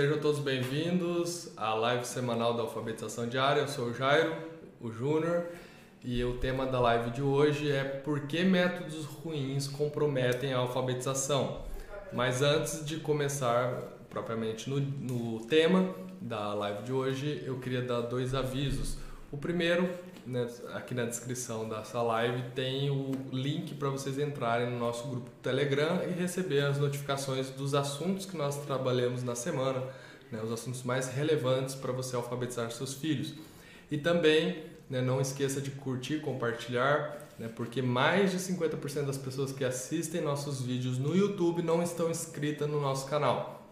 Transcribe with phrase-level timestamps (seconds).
[0.00, 3.60] Sejam todos bem-vindos à live semanal da alfabetização diária.
[3.60, 4.34] Eu sou o Jairo,
[4.80, 5.44] o Júnior,
[6.02, 11.66] e o tema da live de hoje é por que métodos ruins comprometem a alfabetização.
[12.14, 13.74] Mas antes de começar
[14.08, 18.96] propriamente no, no tema da live de hoje, eu queria dar dois avisos.
[19.30, 19.86] O primeiro
[20.26, 25.30] né, aqui na descrição dessa live tem o link para vocês entrarem no nosso grupo
[25.42, 29.82] Telegram e receber as notificações dos assuntos que nós trabalhamos na semana,
[30.30, 33.34] né, os assuntos mais relevantes para você alfabetizar seus filhos.
[33.90, 39.52] E também né, não esqueça de curtir, compartilhar, né, porque mais de 50% das pessoas
[39.52, 43.68] que assistem nossos vídeos no YouTube não estão inscritas no nosso canal.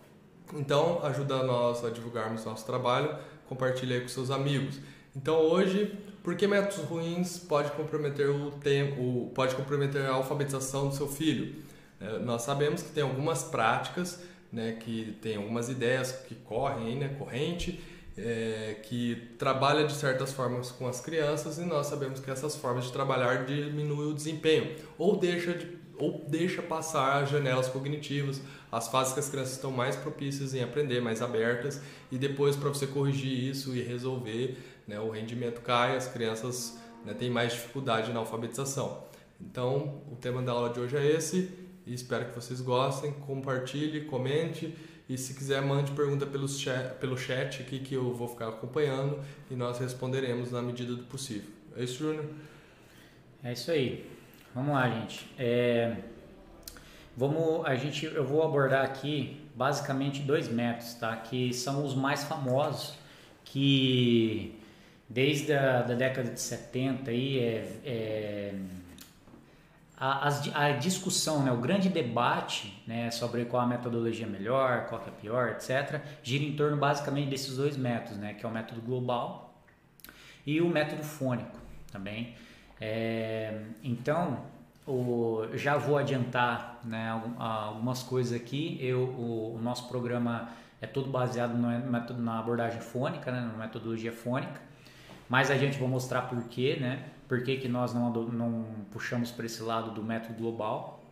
[0.54, 3.16] Então, ajuda nós a divulgarmos nosso trabalho,
[3.48, 4.80] compartilhe com seus amigos.
[5.14, 5.92] Então, hoje
[6.28, 11.54] porque métodos ruins pode comprometer o tempo, pode comprometer a alfabetização do seu filho.
[11.98, 17.16] É, nós sabemos que tem algumas práticas, né, que tem algumas ideias que correm né,
[17.18, 17.82] corrente,
[18.14, 22.84] é, que trabalha de certas formas com as crianças e nós sabemos que essas formas
[22.84, 28.86] de trabalhar diminuem o desempenho ou deixa de, ou deixa passar as janelas cognitivas, as
[28.88, 31.80] fases que as crianças estão mais propícias em aprender, mais abertas
[32.12, 37.12] e depois para você corrigir isso e resolver né, o rendimento cai, as crianças né,
[37.12, 39.04] têm mais dificuldade na alfabetização.
[39.40, 41.52] Então, o tema da aula de hoje é esse
[41.86, 43.12] e espero que vocês gostem.
[43.12, 44.74] Compartilhe, comente
[45.08, 49.20] e se quiser, mande pergunta pelo chat, pelo chat aqui que eu vou ficar acompanhando
[49.50, 51.50] e nós responderemos na medida do possível.
[51.76, 52.24] É isso, Júnior?
[53.44, 54.10] É isso aí.
[54.54, 55.30] Vamos lá, gente.
[55.38, 55.96] É...
[57.16, 61.16] Vamos, a gente, eu vou abordar aqui basicamente dois métodos, tá?
[61.16, 62.94] Que são os mais famosos,
[63.44, 64.57] que
[65.08, 68.54] desde a da década de 70 aí é, é
[70.00, 75.02] a, a, discussão, né, o grande debate né, sobre qual a metodologia é melhor, qual
[75.04, 78.80] é pior, etc., gira em torno basicamente desses dois métodos, né, que é o método
[78.80, 79.60] global
[80.46, 81.58] e o método fônico
[81.90, 82.34] também.
[82.80, 84.44] É, então,
[84.86, 88.78] o, já vou adiantar né, algumas coisas aqui.
[88.80, 90.48] Eu, o, o, nosso programa
[90.80, 91.68] é todo baseado no
[92.18, 94.67] na abordagem fônica, né, na metodologia fônica.
[95.28, 97.04] Mas a gente vai mostrar por quê, né?
[97.28, 101.02] Por que, que nós não, não puxamos para esse lado do método global.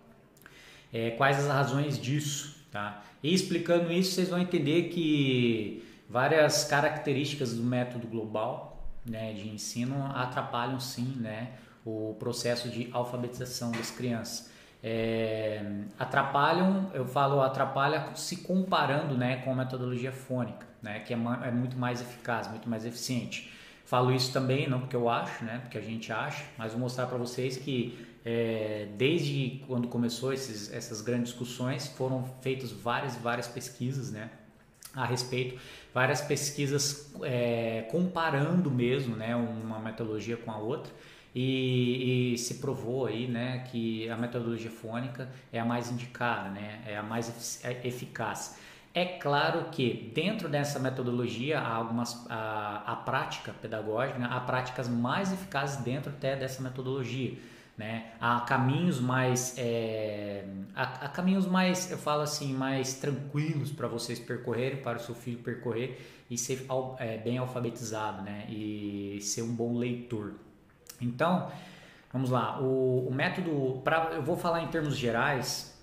[0.93, 3.03] É, quais as razões disso, tá?
[3.22, 10.10] E explicando isso, vocês vão entender que várias características do método global né, de ensino
[10.15, 11.53] atrapalham sim né,
[11.84, 14.50] o processo de alfabetização das crianças.
[14.83, 15.65] É,
[15.98, 21.50] atrapalham, eu falo atrapalha se comparando né, com a metodologia fônica, né, que é, é
[21.50, 23.53] muito mais eficaz, muito mais eficiente.
[23.87, 25.61] Falo isso também, não porque eu acho, né?
[25.63, 30.73] Porque a gente acha, mas vou mostrar para vocês que é, desde quando começou esses,
[30.73, 34.29] essas grandes discussões foram feitas várias, várias pesquisas, né?
[34.93, 35.61] A respeito,
[35.95, 39.37] várias pesquisas é, comparando mesmo, né?
[39.37, 40.93] Uma metodologia com a outra.
[41.33, 46.81] E, e, se provou aí, né, que a metodologia fônica é a mais indicada, né,
[46.87, 48.59] é a mais eficaz.
[48.97, 54.27] É claro que dentro dessa metodologia há algumas a, a prática pedagógica, né?
[54.31, 57.34] há práticas mais eficazes dentro até dessa metodologia.
[57.77, 58.12] Né?
[58.19, 64.19] Há caminhos mais é, há, há, caminhos mais eu falo assim mais tranquilos para vocês
[64.19, 66.65] percorrerem para o seu filho percorrer e ser
[66.99, 70.37] é, bem alfabetizado né e ser um bom leitor
[70.98, 71.53] então
[72.10, 73.83] vamos lá o, o método
[74.15, 75.76] eu vou falar em termos gerais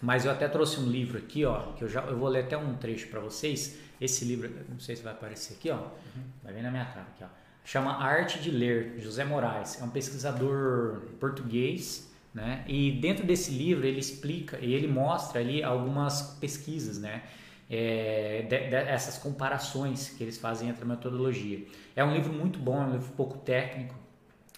[0.00, 2.56] mas eu até trouxe um livro aqui, ó, que eu já eu vou ler até
[2.56, 3.78] um trecho para vocês.
[4.00, 5.76] Esse livro, não sei se vai aparecer aqui, ó.
[5.76, 6.22] Uhum.
[6.42, 7.26] Vai vir na minha cara aqui, ó.
[7.64, 9.80] Chama Arte de Ler, José Moraes.
[9.80, 12.64] É um pesquisador português, né?
[12.66, 17.24] E dentro desse livro ele explica e ele mostra ali algumas pesquisas, né?
[17.68, 21.66] É, de, de, essas comparações que eles fazem entre a metodologia.
[21.94, 23.94] É um livro muito bom, é um livro pouco técnico.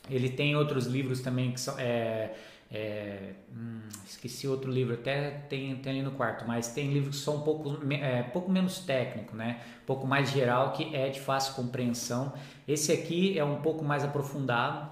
[0.08, 2.34] Ele tem outros livros também que são é,
[2.72, 7.22] é, hum, esqueci outro livro, até tem, tem ali no quarto, mas tem livros que
[7.24, 9.60] são um pouco, é, pouco menos técnico, né?
[9.82, 12.32] um pouco mais geral, que é de fácil compreensão.
[12.68, 14.88] Esse aqui é um pouco mais aprofundado,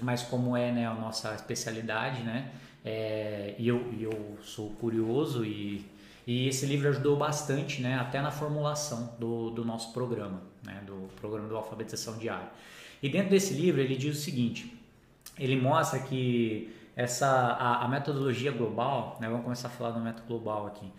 [0.00, 2.50] mas como é né, a nossa especialidade, né?
[2.82, 5.84] É, e eu, eu sou curioso e,
[6.26, 7.98] e esse livro ajudou bastante, né?
[7.98, 10.80] até na formulação do, do nosso programa, né?
[10.86, 12.48] do programa do Alfabetização Diária.
[13.02, 14.74] E dentro desse livro ele diz o seguinte,
[15.38, 19.26] ele mostra que essa a, a, metodologia global, né?
[19.26, 20.92] Vamos começar a falar do método global aqui.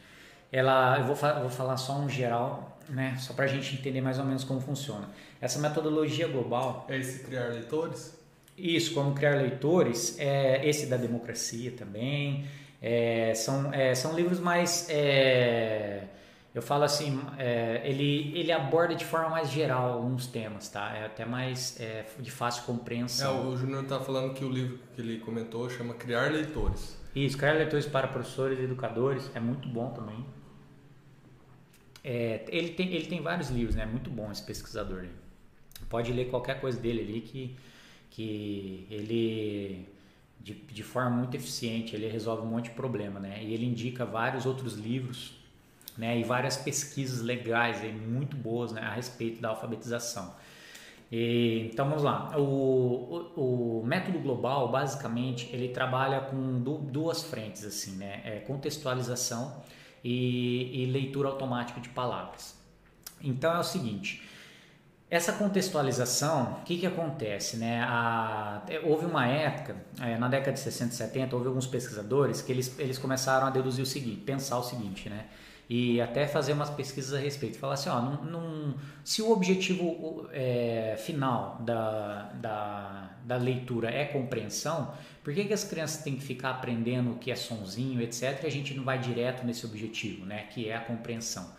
[0.52, 3.16] Ela, eu vou, vou falar só um geral, né?
[3.20, 5.08] Só para a gente entender mais ou menos como funciona.
[5.40, 8.20] Essa metodologia global é esse criar leitores.
[8.58, 12.46] Isso, como criar leitores, é esse da democracia também.
[12.82, 16.06] É, são, é, são livros mais é,
[16.54, 20.94] eu falo assim, é, ele, ele aborda de forma mais geral alguns temas, tá?
[20.94, 23.46] É até mais é, de fácil compreensão.
[23.46, 27.00] É, o Júnior está falando que o livro que ele comentou chama Criar Leitores.
[27.16, 30.26] Isso, Criar Leitores para Professores e Educadores, é muito bom também.
[32.04, 33.86] É, ele, tem, ele tem vários livros, né?
[33.86, 35.02] Muito bom esse pesquisador.
[35.02, 35.10] Aí.
[35.88, 37.56] Pode ler qualquer coisa dele ali que,
[38.10, 39.88] que ele,
[40.38, 43.42] de, de forma muito eficiente, ele resolve um monte de problema, né?
[43.42, 45.40] E ele indica vários outros livros
[45.98, 50.34] né, e várias pesquisas legais e muito boas né, a respeito da alfabetização.
[51.12, 52.38] E, então vamos lá.
[52.38, 58.22] O, o, o, método global, basicamente, ele trabalha com duas frentes, assim, né?
[58.24, 59.62] É contextualização
[60.04, 62.56] e, e leitura automática de palavras.
[63.22, 64.26] Então é o seguinte.
[65.10, 67.58] Essa contextualização, o que, que acontece?
[67.58, 67.84] Né?
[67.84, 72.50] A, houve uma época, é, na década de 60 e 70, houve alguns pesquisadores que
[72.50, 75.26] eles, eles começaram a deduzir o seguinte, pensar o seguinte, né?
[75.74, 77.58] E até fazer umas pesquisas a respeito.
[77.58, 78.76] Falar assim, ó, não, não,
[79.06, 85.64] se o objetivo é, final da, da, da, leitura é compreensão, por que, que as
[85.64, 89.00] crianças têm que ficar aprendendo o que é sonzinho, etc., e a gente não vai
[89.00, 91.50] direto nesse objetivo, né, que é a compreensão?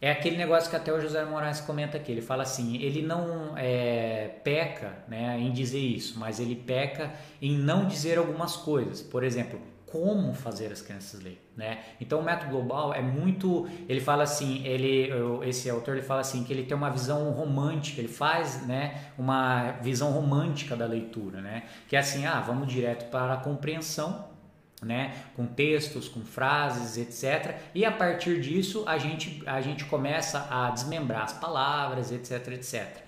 [0.00, 2.10] É aquele negócio que até o José Moraes comenta aqui.
[2.10, 7.56] Ele fala assim: ele não é, peca né, em dizer isso, mas ele peca em
[7.56, 9.00] não dizer algumas coisas.
[9.00, 9.60] Por exemplo,
[9.92, 11.80] como fazer as crianças ler, né?
[12.00, 15.10] Então o método global é muito, ele fala assim, ele
[15.46, 19.72] esse autor ele fala assim que ele tem uma visão romântica, ele faz, né, uma
[19.82, 21.64] visão romântica da leitura, né?
[21.86, 24.30] Que é assim, ah, vamos direto para a compreensão,
[24.82, 27.56] né, com textos, com frases, etc.
[27.74, 33.02] E a partir disso a gente a gente começa a desmembrar as palavras, etc, etc.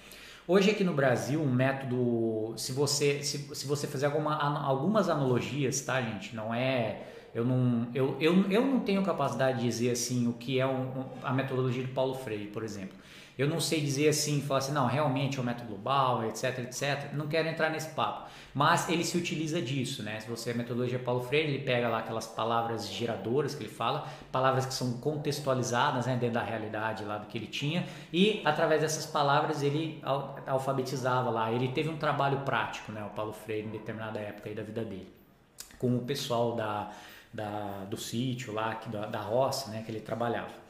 [0.46, 5.80] Hoje aqui no Brasil, um método, se você, se, se você fizer alguma, algumas analogias,
[5.80, 6.36] tá, gente?
[6.36, 7.02] Não é.
[7.34, 11.06] Eu não, eu, eu, eu não tenho capacidade de dizer assim o que é um,
[11.22, 12.94] a metodologia de Paulo Freire, por exemplo.
[13.36, 17.12] Eu não sei dizer assim, falar assim, não, realmente é um método global, etc, etc.
[17.12, 18.30] Não quero entrar nesse papo.
[18.54, 20.20] Mas ele se utiliza disso, né?
[20.20, 24.06] Se você é metodologia Paulo Freire, ele pega lá aquelas palavras geradoras que ele fala,
[24.30, 28.80] palavras que são contextualizadas né, dentro da realidade lá do que ele tinha, e através
[28.80, 30.00] dessas palavras ele
[30.46, 31.50] alfabetizava lá.
[31.50, 33.04] Ele teve um trabalho prático, né?
[33.04, 35.12] O Paulo Freire, em determinada época aí da vida dele,
[35.76, 36.92] com o pessoal da,
[37.32, 39.82] da do sítio lá, da, da roça, né?
[39.84, 40.63] Que ele trabalhava.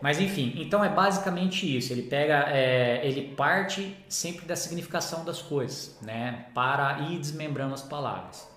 [0.00, 1.92] Mas enfim, então é basicamente isso.
[1.92, 6.46] Ele pega, é, ele parte sempre da significação das coisas, né?
[6.54, 8.48] Para ir desmembrando as palavras.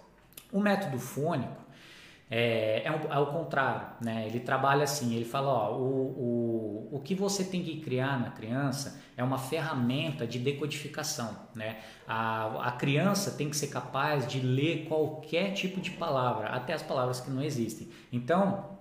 [0.52, 1.64] O método fônico
[2.36, 4.26] é, é, um, é o contrário, né?
[4.26, 8.32] Ele trabalha assim, ele fala, ó, o, o, o que você tem que criar na
[8.32, 11.78] criança é uma ferramenta de decodificação, né?
[12.08, 16.82] A, a criança tem que ser capaz de ler qualquer tipo de palavra, até as
[16.82, 17.90] palavras que não existem.
[18.12, 18.73] Então,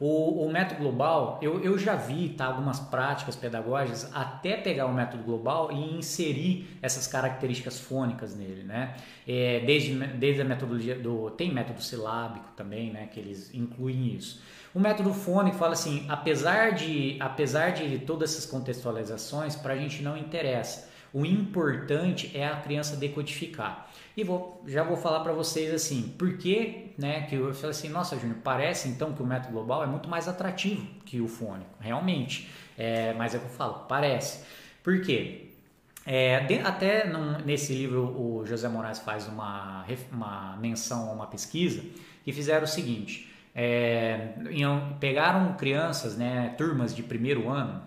[0.00, 4.94] o, o, método global, eu, eu já vi tá, algumas práticas pedagógicas até pegar o
[4.94, 8.94] método global e inserir essas características fônicas nele, né?
[9.26, 11.30] É, desde, desde a metodologia do.
[11.30, 13.08] Tem método silábico também, né?
[13.08, 14.40] Que eles incluem isso.
[14.72, 20.00] O método fônico fala assim: apesar de, apesar de todas essas contextualizações, para a gente
[20.00, 20.88] não interessa.
[21.12, 23.90] O importante é a criança decodificar.
[24.18, 27.88] E vou, já vou falar para vocês assim, por que, né, que eu falei assim,
[27.88, 31.70] nossa, Júnior, parece então que o método global é muito mais atrativo que o fônico,
[31.78, 32.50] realmente.
[32.76, 34.44] É, mas é o que eu falo, parece.
[34.82, 35.52] Por quê?
[36.04, 41.28] É, de, até num, nesse livro o José Moraes faz uma, uma menção a uma
[41.28, 41.80] pesquisa
[42.24, 44.30] que fizeram o seguinte: é,
[44.98, 47.84] pegaram crianças, né, turmas de primeiro ano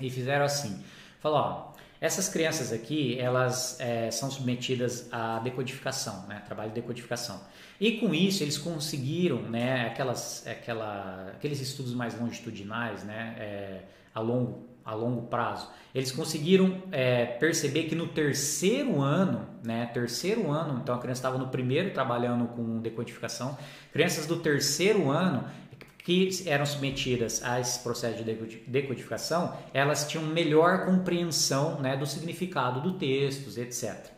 [0.00, 0.80] e fizeram assim:
[1.18, 6.42] falou, ó, essas crianças aqui, elas é, são submetidas à decodificação, né?
[6.46, 7.40] trabalho de decodificação.
[7.80, 13.80] E com isso eles conseguiram, né, aquelas, aquela, aqueles estudos mais longitudinais, né, é,
[14.14, 20.50] a, longo, a longo prazo, eles conseguiram é, perceber que no terceiro ano, né, terceiro
[20.50, 23.58] ano, então a criança estava no primeiro trabalhando com decodificação,
[23.92, 25.44] crianças do terceiro ano,
[26.06, 32.80] que eram submetidas a esse processo de decodificação, elas tinham melhor compreensão né, do significado
[32.80, 34.12] do texto, etc.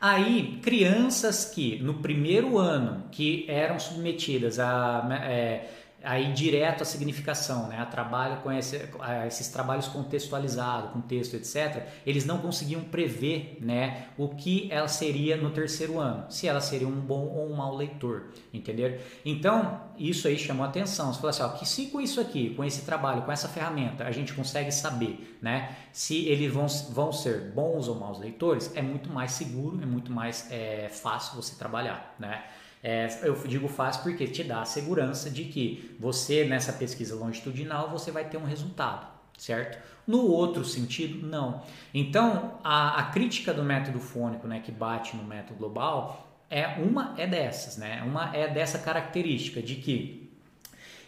[0.00, 5.70] Aí, crianças que no primeiro ano que eram submetidas a é,
[6.04, 7.78] aí direto à significação, né?
[7.78, 13.58] a trabalho com esse, a esses trabalhos contextualizados, com texto, etc., eles não conseguiam prever
[13.60, 17.56] né, o que ela seria no terceiro ano, se ela seria um bom ou um
[17.56, 19.20] mau leitor, entender?
[19.24, 21.12] Então, isso aí chamou atenção.
[21.12, 24.04] Você falou assim, ó, que se com isso aqui, com esse trabalho, com essa ferramenta,
[24.04, 28.82] a gente consegue saber né, se eles vão, vão ser bons ou maus leitores, é
[28.82, 32.42] muito mais seguro, é muito mais é, fácil você trabalhar, né?
[32.82, 37.88] É, eu digo fácil porque te dá a segurança de que você, nessa pesquisa longitudinal,
[37.88, 39.06] você vai ter um resultado,
[39.38, 39.78] certo?
[40.06, 41.62] No outro sentido, não.
[41.94, 47.14] Então, a, a crítica do método fônico, né, que bate no método global, é uma
[47.16, 48.02] é dessas, né?
[48.04, 50.30] Uma é dessa característica de que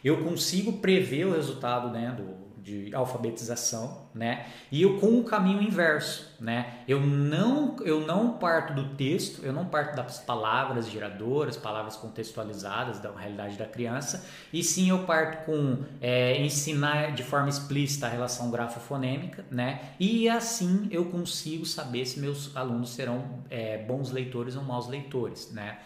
[0.02, 4.46] eu consigo prever o resultado né, do, de alfabetização, né?
[4.72, 6.78] E eu com o caminho inverso, né?
[6.88, 12.98] Eu não eu não parto do texto, eu não parto das palavras geradoras, palavras contextualizadas
[12.98, 18.08] da realidade da criança, e sim eu parto com é, ensinar de forma explícita a
[18.08, 19.90] relação grafofonêmica, né?
[20.00, 25.52] E assim eu consigo saber se meus alunos serão é, bons leitores ou maus leitores,
[25.52, 25.80] né?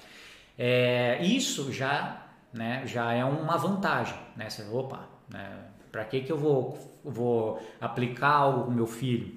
[0.56, 4.49] É, isso já, né, já é uma vantagem, né?
[4.49, 5.58] Você, opa, né?
[5.90, 9.35] Para que, que eu vou, vou aplicar algo com meu filho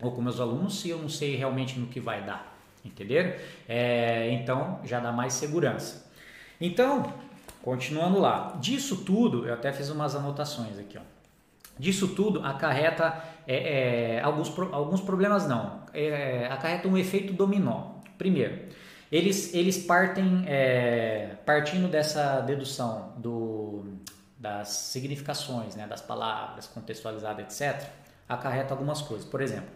[0.00, 2.56] ou com meus alunos se eu não sei realmente no que vai dar?
[2.84, 3.32] Entenderam?
[3.68, 6.10] É, então já dá mais segurança.
[6.60, 7.12] Então,
[7.62, 11.14] continuando lá, disso tudo, eu até fiz umas anotações aqui, ó.
[11.78, 17.94] Disso tudo acarreta é, é, alguns, alguns problemas não, é, acarreta um efeito dominó.
[18.16, 18.68] Primeiro,
[19.10, 23.84] eles, eles partem é, partindo dessa dedução do
[24.44, 27.88] das significações, né, das palavras contextualizadas, etc.,
[28.28, 29.26] acarreta algumas coisas.
[29.26, 29.70] Por exemplo,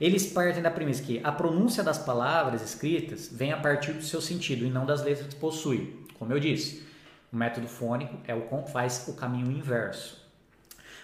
[0.00, 4.20] eles partem da premissa que a pronúncia das palavras escritas vem a partir do seu
[4.20, 6.06] sentido e não das letras que possui.
[6.20, 6.86] Como eu disse,
[7.32, 10.22] o método fônico é o faz o caminho inverso.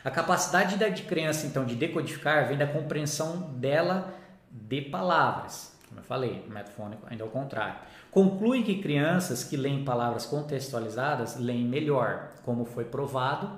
[0.05, 4.15] A capacidade da criança então de decodificar vem da compreensão dela
[4.49, 5.77] de palavras.
[5.89, 7.81] Como eu falei, o método fônico ainda é o contrário.
[8.19, 13.49] Conclui que crianças que leem palavras contextualizadas leem melhor, como foi provado.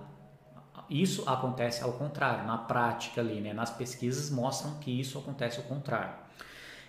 [0.90, 3.54] Isso acontece ao contrário, na prática ali, né?
[3.54, 6.12] nas pesquisas mostram que isso acontece ao contrário.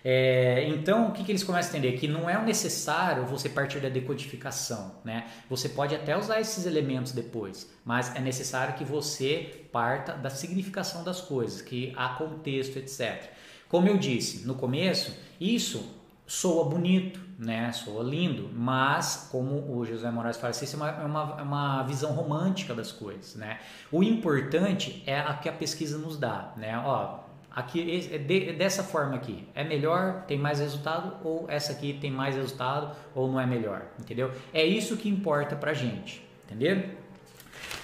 [0.04, 1.98] É, então, o que, que, eles começam a entender?
[1.98, 5.28] Que não é necessário você partir da decodificação, né?
[5.48, 11.02] Você pode até usar esses elementos depois, mas é necessário que você parta da significação
[11.02, 13.30] das coisas, que há contexto, etc.
[13.66, 16.01] Como eu disse no começo, isso
[16.32, 17.70] soa bonito, né?
[17.72, 21.82] Soa lindo, mas como o José Moraes fala, isso é uma, é uma, é uma
[21.82, 23.60] visão romântica das coisas, né?
[23.90, 26.78] O importante é a que a pesquisa nos dá, né?
[26.78, 27.18] Ó,
[27.50, 32.10] aqui é de, dessa forma aqui é melhor, tem mais resultado ou essa aqui tem
[32.10, 34.32] mais resultado ou não é melhor, entendeu?
[34.54, 36.82] É isso que importa pra gente, entendeu?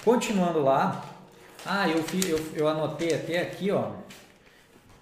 [0.03, 1.05] Continuando lá,
[1.67, 3.93] ah, eu, eu, eu anotei até aqui, ó,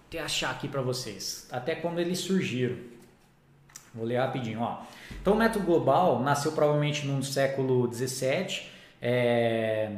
[0.08, 2.95] até achar aqui para vocês, até quando eles surgiram.
[3.96, 4.60] Vou ler rapidinho.
[4.60, 4.82] Ó.
[5.20, 8.62] Então, o método global nasceu provavelmente no século XVII.
[9.00, 9.90] É...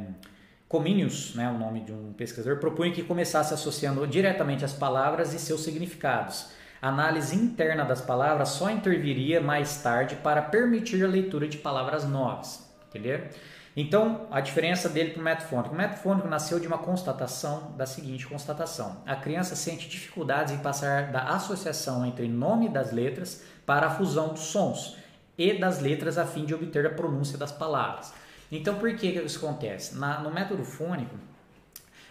[0.67, 5.39] Cominius, né, o nome de um pesquisador, propunha que começasse associando diretamente as palavras e
[5.39, 6.51] seus significados.
[6.79, 12.07] A análise interna das palavras só interviria mais tarde para permitir a leitura de palavras
[12.07, 12.69] novas.
[12.87, 13.21] Entendeu?
[13.81, 15.73] Então, a diferença dele para o método fônico.
[15.73, 19.01] O método fônico nasceu de uma constatação, da seguinte constatação.
[19.05, 24.33] A criança sente dificuldades em passar da associação entre nome das letras para a fusão
[24.33, 24.97] dos sons
[25.37, 28.13] e das letras a fim de obter a pronúncia das palavras.
[28.51, 29.97] Então, por que isso acontece?
[29.97, 31.15] Na, no método fônico,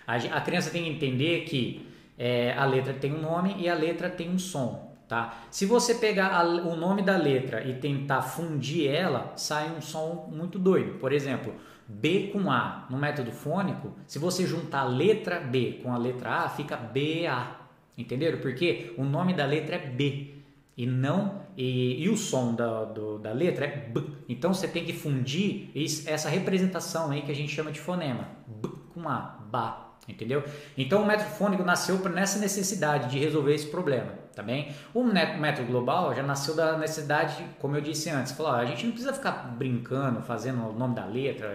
[0.06, 3.74] a, a, criança tem que entender que é, a letra tem um nome e a
[3.74, 4.87] letra tem um som.
[5.08, 5.38] Tá?
[5.50, 10.28] Se você pegar a, o nome da letra e tentar fundir ela, sai um som
[10.30, 10.98] muito doido.
[10.98, 11.54] Por exemplo,
[11.88, 12.86] B com A.
[12.90, 17.56] No método fônico, se você juntar a letra B com a letra A, fica BA.
[17.96, 18.38] Entenderam?
[18.38, 20.34] Porque o nome da letra é B
[20.76, 24.04] e não e, e o som da, do, da letra é B.
[24.28, 25.70] Então você tem que fundir
[26.06, 28.28] essa representação aí que a gente chama de fonema.
[28.46, 29.88] B com A, ba.
[30.06, 30.42] Entendeu?
[30.76, 34.12] Então o método fônico nasceu nessa necessidade de resolver esse problema,
[34.42, 34.74] bem?
[34.94, 38.92] O método global já nasceu da necessidade, como eu disse antes, falou, a gente não
[38.92, 41.48] precisa ficar brincando, fazendo o nome da letra,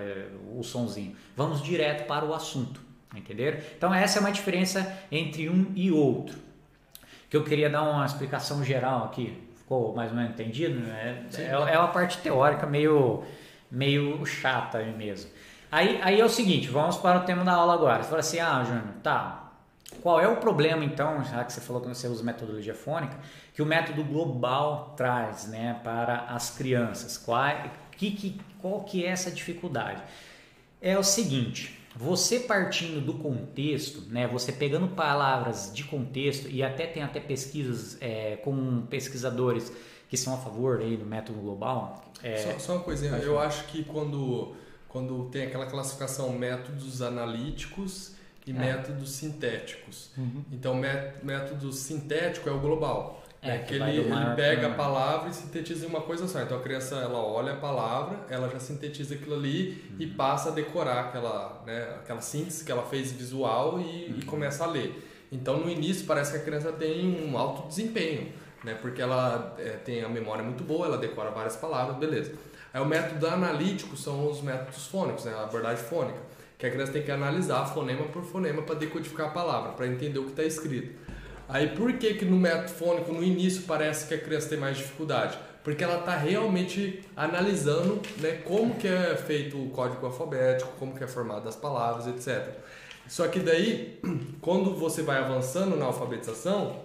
[0.56, 1.16] o sonzinho.
[1.36, 2.82] Vamos direto para o assunto,
[3.16, 3.58] entendeu?
[3.78, 6.38] Então essa é uma diferença entre um e outro.
[7.30, 9.42] Que eu queria dar uma explicação geral aqui.
[9.58, 10.88] Ficou mais ou menos entendido?
[10.92, 13.24] É, é, é uma parte teórica meio,
[13.72, 15.32] meio chata mesmo.
[15.72, 18.04] Aí, aí é o seguinte, vamos para o tema da aula agora.
[18.04, 19.43] Você fala assim, ah, Júnior, tá.
[20.03, 23.17] Qual é o problema, então, já que você falou que você usa metodologia fônica,
[23.53, 27.17] que o método global traz né, para as crianças?
[27.17, 27.41] Qual,
[27.93, 30.03] que, que, qual que é essa dificuldade?
[30.81, 36.86] É o seguinte, você partindo do contexto, né, você pegando palavras de contexto e até
[36.86, 39.72] tem até pesquisas é, com pesquisadores
[40.10, 42.03] que são a favor aí do método global.
[42.22, 44.53] É, só, só, uma coisinha, eu acho que quando
[44.89, 48.13] quando tem aquela classificação métodos analíticos
[48.46, 48.54] e é.
[48.54, 50.12] métodos sintéticos.
[50.18, 50.44] Uhum.
[50.52, 53.24] Então, método sintético é o global.
[53.44, 56.42] É, é que, ele, ele pega a palavra e sintetiza em uma coisa só.
[56.42, 59.96] Então a criança ela olha a palavra, ela já sintetiza aquilo ali uhum.
[60.00, 64.20] e passa a decorar aquela, né, aquela síntese que ela fez visual e, uhum.
[64.20, 65.10] e começa a ler.
[65.30, 68.32] Então no início parece que a criança tem um alto desempenho,
[68.64, 72.34] né, porque ela é, tem a memória muito boa, ela decora várias palavras, beleza.
[72.74, 76.18] Aí o método analítico são os métodos fônicos, né, a abordagem fônica,
[76.63, 80.17] que a criança tem que analisar fonema por fonema para decodificar a palavra, para entender
[80.20, 80.98] o que está escrito.
[81.50, 84.77] Aí por que que no método fônico no início parece que a criança tem mais
[84.77, 85.38] dificuldade?
[85.62, 91.03] Porque ela está realmente analisando né, como que é feito o código alfabético, como que
[91.03, 92.53] é formado as palavras, etc.
[93.10, 94.00] Só que daí,
[94.39, 96.79] quando você vai avançando na alfabetização,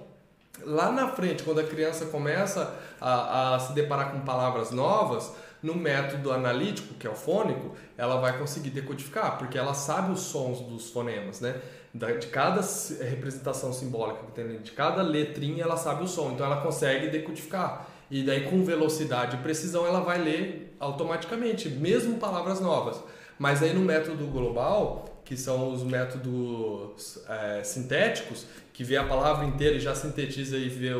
[0.65, 5.33] lá na frente, quando a criança começa a, a se deparar com palavras novas,
[5.63, 10.21] no método analítico, que é o fônico, ela vai conseguir decodificar, porque ela sabe os
[10.21, 11.61] sons dos fonemas, né?
[11.95, 12.61] de cada
[13.01, 17.89] representação simbólica que tem de cada letrinha ela sabe o som, então ela consegue decodificar.
[18.11, 23.03] E daí com velocidade e precisão ela vai ler automaticamente, mesmo palavras novas.
[23.39, 29.45] Mas aí no método global, que são os métodos é, sintéticos, que vê a palavra
[29.45, 30.91] inteira e já sintetiza e, vê,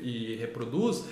[0.00, 1.04] e, e reproduz,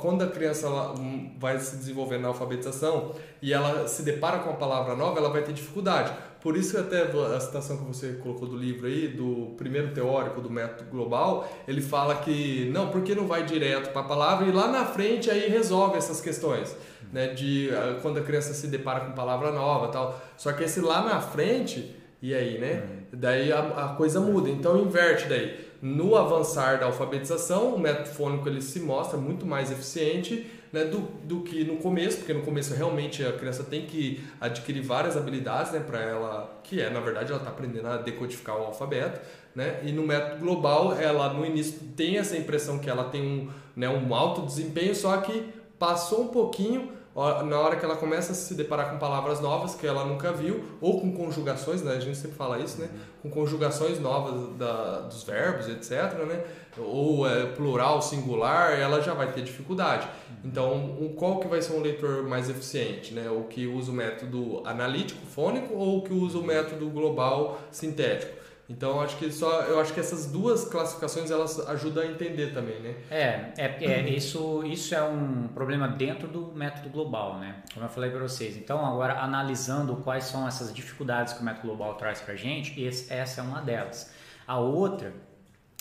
[0.00, 3.12] quando a criança hum, vai se desenvolvendo na alfabetização
[3.42, 6.12] e ela se depara com a palavra nova, ela vai ter dificuldade.
[6.40, 10.40] Por isso que até a citação que você colocou do livro aí, do primeiro teórico
[10.40, 14.52] do método global, ele fala que não, porque não vai direto para a palavra e
[14.52, 16.74] lá na frente aí resolve essas questões,
[17.12, 20.18] né, de ah, quando a criança se depara com palavra nova, tal.
[20.36, 22.84] Só que esse lá na frente, e aí, né?
[22.84, 23.18] Uhum.
[23.18, 24.48] Daí a, a coisa muda.
[24.48, 29.70] Então inverte daí no avançar da alfabetização, o método fônico ele se mostra muito mais
[29.70, 34.22] eficiente né, do, do que no começo, porque no começo realmente a criança tem que
[34.40, 38.56] adquirir várias habilidades né, para ela, que é na verdade ela está aprendendo a decodificar
[38.56, 39.20] o alfabeto,
[39.54, 43.50] né, e no método global ela no início tem essa impressão que ela tem um,
[43.74, 48.34] né, um alto desempenho, só que passou um pouquinho na hora que ela começa a
[48.34, 51.94] se deparar com palavras novas que ela nunca viu, ou com conjugações, né?
[51.94, 52.88] a gente sempre fala isso, né?
[53.20, 56.44] com conjugações novas da, dos verbos, etc., né?
[56.78, 60.06] ou é, plural, singular, ela já vai ter dificuldade.
[60.44, 63.12] Então, qual que vai ser um leitor mais eficiente?
[63.12, 63.28] Né?
[63.28, 68.39] O que usa o método analítico, fônico, ou o que usa o método global, sintético?
[68.70, 72.78] Então acho que só eu acho que essas duas classificações elas ajudam a entender também,
[72.78, 72.94] né?
[73.10, 77.56] É, é, é isso isso é um problema dentro do método global, né?
[77.74, 78.56] Como eu falei para vocês.
[78.56, 83.12] Então agora analisando quais são essas dificuldades que o método global traz para gente, esse,
[83.12, 84.14] essa é uma delas.
[84.46, 85.12] A outra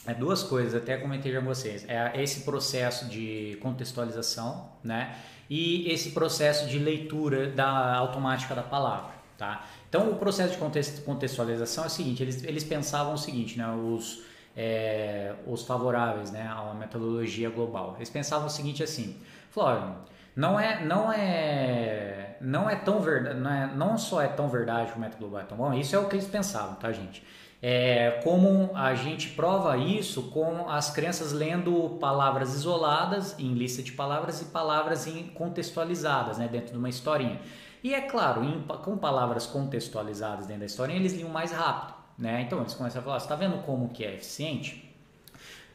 [0.07, 1.85] é duas coisas, até comentei com vocês.
[1.87, 5.15] É esse processo de contextualização, né?
[5.47, 9.65] E esse processo de leitura da automática da palavra, tá?
[9.87, 14.21] Então, o processo de contextualização é o seguinte: eles, eles pensavam o seguinte, né, os,
[14.55, 17.95] é, os favoráveis né, a uma metodologia global.
[17.97, 19.15] Eles pensavam o seguinte assim:
[19.49, 19.95] Flávio,
[20.35, 24.91] não é, não é, não é tão verdade, não, é, não só é tão verdade
[24.91, 27.23] que o método global é tão bom, isso é o que eles pensavam, tá, gente?
[27.61, 33.91] É, como a gente prova isso com as crianças lendo palavras isoladas em lista de
[33.91, 37.37] palavras e palavras contextualizadas né, dentro de uma historinha.
[37.83, 41.93] E é claro, em, com palavras contextualizadas dentro da história, eles liam mais rápido.
[42.17, 42.41] Né?
[42.41, 44.85] Então eles começam a falar, você está vendo como que é eficiente?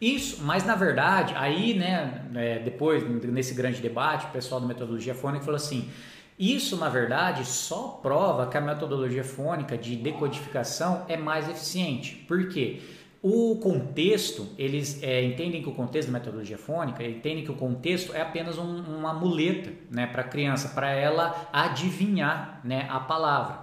[0.01, 5.15] Isso, mas na verdade, aí, né, é, depois, nesse grande debate, o pessoal da metodologia
[5.15, 5.91] fônica falou assim:
[6.39, 12.17] isso, na verdade, só prova que a metodologia fônica de decodificação é mais eficiente.
[12.27, 12.83] Por quê?
[13.27, 18.15] O contexto, eles é, entendem que o contexto da metodologia fônica, entendem que o contexto
[18.15, 23.61] é apenas um, uma muleta né, para a criança, para ela adivinhar né, a palavra.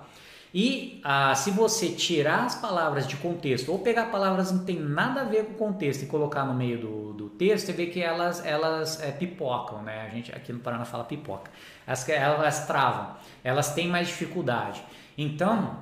[0.51, 4.79] E ah, se você tirar as palavras de contexto, ou pegar palavras que não tem
[4.79, 7.85] nada a ver com o contexto e colocar no meio do, do texto, você vê
[7.85, 10.07] que elas, elas é, pipocam, né?
[10.07, 11.51] A gente aqui no Paraná fala pipoca.
[11.85, 14.81] Elas, elas travam, elas têm mais dificuldade.
[15.15, 15.77] Então,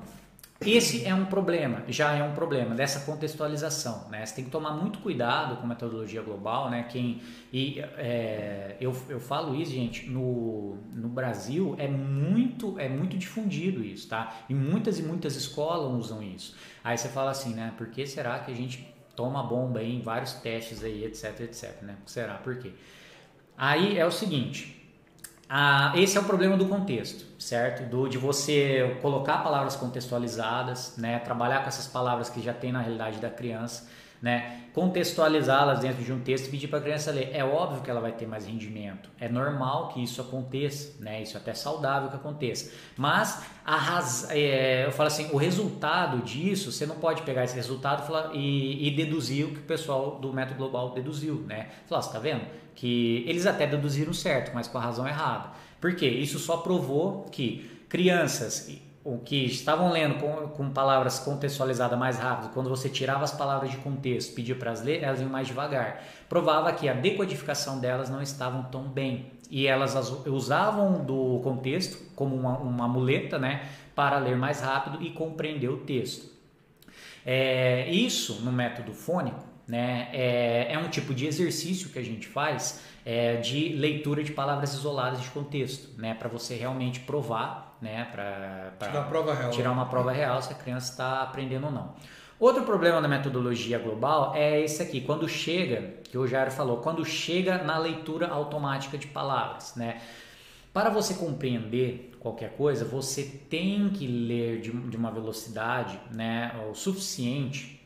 [0.61, 4.25] esse é um problema, já é um problema dessa contextualização, né?
[4.25, 6.83] Você tem que tomar muito cuidado com a metodologia global, né?
[6.83, 13.17] Quem e é, eu, eu falo isso, gente, no, no Brasil é muito é muito
[13.17, 14.43] difundido isso, tá?
[14.49, 16.57] E muitas e muitas escolas usam isso.
[16.83, 17.73] Aí você fala assim, né?
[17.77, 21.81] Por que será que a gente toma bomba aí em vários testes aí, etc, etc,
[21.83, 21.95] né?
[22.05, 22.33] Será?
[22.33, 22.73] Por quê?
[23.57, 24.78] Aí é o seguinte,
[25.51, 27.89] ah, esse é o problema do contexto, certo?
[27.89, 31.17] Do, de você colocar palavras contextualizadas, né?
[31.17, 33.89] trabalhar com essas palavras que já tem na realidade da criança,
[34.21, 34.65] né?
[34.79, 37.31] Contextualizá-las dentro de um texto e pedir para a criança ler.
[37.33, 39.09] É óbvio que ela vai ter mais rendimento.
[39.19, 41.21] É normal que isso aconteça, né?
[41.21, 42.71] Isso é até saudável que aconteça.
[42.95, 44.25] Mas a raz...
[44.29, 48.91] É, eu falo assim, o resultado disso, você não pode pegar esse resultado e, e
[48.91, 51.67] deduzir o que o pessoal do método global deduziu, né?
[51.85, 52.45] Falar, você tá vendo?
[52.73, 55.49] Que eles até deduziram certo, mas com a razão errada.
[55.81, 56.07] Por quê?
[56.07, 58.69] Isso só provou que crianças
[59.03, 63.71] o que estavam lendo com, com, palavras contextualizadas mais rápido, quando você tirava as palavras
[63.71, 66.03] de contexto, pedia para elas ler, elas iam mais devagar.
[66.27, 69.31] Provava que a decodificação delas não estavam tão bem.
[69.49, 69.95] E elas
[70.27, 75.77] usavam do contexto como uma, uma muleta né, para ler mais rápido e compreender o
[75.77, 76.29] texto.
[77.25, 82.27] É, isso no método fônico né, é, é um tipo de exercício que a gente
[82.27, 88.07] faz é, de leitura de palavras isoladas de contexto, né, para você realmente provar, né,
[88.11, 89.51] para tirar, prova real.
[89.51, 91.93] tirar uma prova real se a criança está aprendendo ou não.
[92.39, 97.03] Outro problema da metodologia global é esse aqui, quando chega, que o Jairo falou, quando
[97.03, 100.01] chega na leitura automática de palavras, né?
[100.71, 106.75] Para você compreender qualquer coisa, você tem que ler de, de uma velocidade, né, o
[106.75, 107.79] suficiente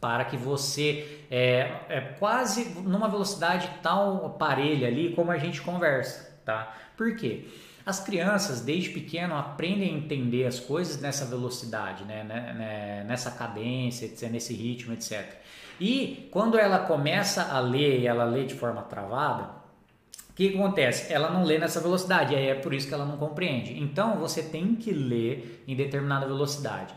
[0.00, 6.36] para que você é, é quase numa velocidade tal parelha ali como a gente conversa,
[6.44, 6.74] tá?
[6.96, 7.46] Por quê?
[7.84, 12.22] As crianças desde pequeno aprendem a entender as coisas nessa velocidade, né?
[12.22, 15.36] né, né nessa cadência, etc, nesse ritmo, etc.
[15.80, 19.62] E quando ela começa a ler e ela lê de forma travada,
[20.30, 21.12] o que acontece?
[21.12, 23.78] Ela não lê nessa velocidade, aí é por isso que ela não compreende.
[23.78, 26.94] Então você tem que ler em determinada velocidade.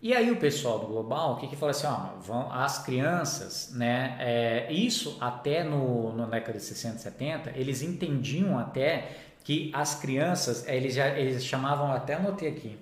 [0.00, 3.72] E aí o pessoal do Global, o que que fala assim, ó, vão, as crianças,
[3.74, 9.10] né, é, isso até no, no década de 60, 70, eles entendiam até
[9.44, 12.78] que as crianças, eles já eles chamavam, até anotei aqui,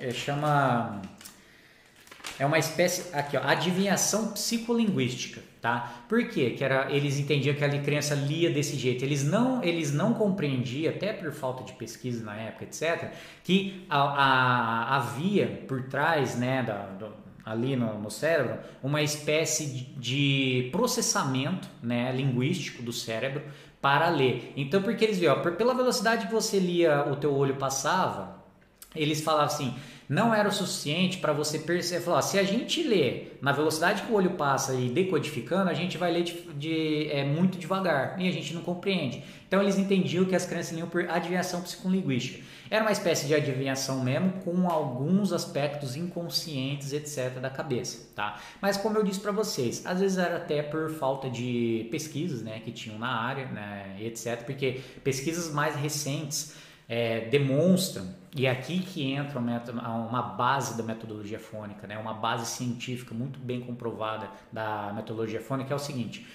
[0.00, 1.00] é, chama
[2.38, 6.04] é uma espécie aqui, ó, adivinhação psicolinguística, tá?
[6.08, 6.50] Por quê?
[6.50, 9.04] Que era eles entendiam que a criança lia desse jeito.
[9.04, 13.12] Eles não eles não compreendiam, até por falta de pesquisa na época, etc,
[13.44, 17.12] que havia por trás, né, da, do,
[17.44, 19.66] ali no, no, cérebro, uma espécie
[19.98, 23.42] de processamento, né, linguístico do cérebro
[23.80, 24.52] para ler.
[24.56, 28.36] Então, porque eles viam, pela velocidade que você lia, o teu olho passava,
[28.94, 29.74] eles falavam assim,
[30.10, 34.10] não era o suficiente para você perceber, falar, se a gente lê na velocidade que
[34.10, 38.26] o olho passa e decodificando, a gente vai ler de, de é, muito devagar e
[38.26, 39.22] a gente não compreende.
[39.46, 42.44] Então eles entendiam que as crianças liam por adivinhação psicolinguística.
[42.68, 48.40] Era uma espécie de adivinhação mesmo, com alguns aspectos inconscientes, etc., da cabeça, tá?
[48.60, 52.60] Mas como eu disse para vocês, às vezes era até por falta de pesquisas, né,
[52.64, 56.54] que tinham na área, né, etc., porque pesquisas mais recentes
[56.88, 61.98] é, demonstram, e é aqui que entra uma base da metodologia fônica, né?
[61.98, 66.26] uma base científica muito bem comprovada da metodologia fônica, é o seguinte: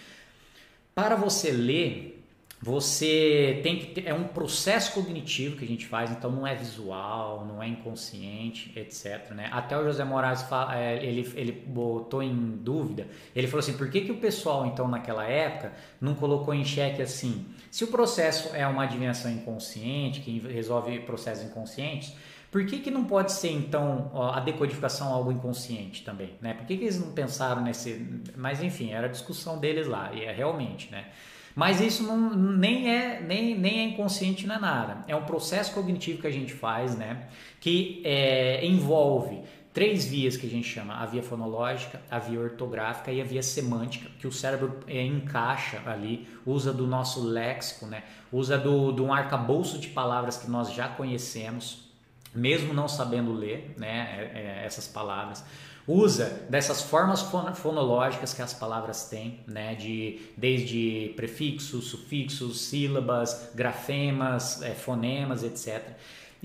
[0.93, 2.14] para você ler,
[2.61, 6.55] você tem que ter, é um processo cognitivo que a gente faz, então não é
[6.55, 9.31] visual, não é inconsciente, etc.
[9.31, 9.49] Né?
[9.51, 13.89] Até o José Moraes fala, é, ele, ele botou em dúvida, ele falou assim, por
[13.89, 18.55] que, que o pessoal então naquela época não colocou em xeque assim, se o processo
[18.55, 22.15] é uma adivinhação inconsciente, que resolve processos inconscientes,
[22.49, 26.35] por que, que não pode ser então a decodificação algo inconsciente também?
[26.41, 26.53] Né?
[26.53, 28.23] Por que, que eles não pensaram nesse.
[28.33, 31.09] Mas enfim, era a discussão deles lá, e é realmente, né?
[31.55, 34.97] Mas isso não, nem, é, nem, nem é inconsciente, não é nada.
[35.07, 37.29] É um processo cognitivo que a gente faz, né?
[37.61, 39.41] Que é, envolve
[39.73, 43.41] três vias que a gente chama: a via fonológica, a via ortográfica e a via
[43.41, 48.03] semântica, que o cérebro é, encaixa ali, usa do nosso léxico, né?
[48.31, 51.85] usa do, do um arcabouço de palavras que nós já conhecemos,
[52.33, 54.31] mesmo não sabendo ler né?
[54.33, 55.43] É, é, essas palavras.
[55.87, 57.21] Usa dessas formas
[57.55, 59.75] fonológicas que as palavras têm, né?
[59.75, 65.95] de, desde prefixos, sufixos, sílabas, grafemas, é, fonemas, etc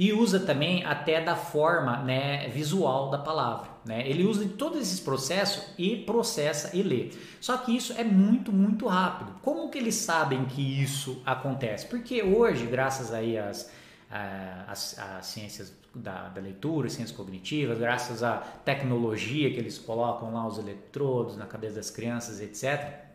[0.01, 3.69] e usa também até da forma né, visual da palavra.
[3.85, 4.09] Né?
[4.09, 7.11] Ele usa de todos esses processos e processa e lê.
[7.39, 9.35] Só que isso é muito, muito rápido.
[9.43, 11.85] Como que eles sabem que isso acontece?
[11.85, 13.71] Porque hoje, graças aí às,
[14.67, 20.47] às, às ciências da, da, leitura, ciências cognitivas, graças à tecnologia que eles colocam lá
[20.47, 23.11] os eletrodos na cabeça das crianças, etc.,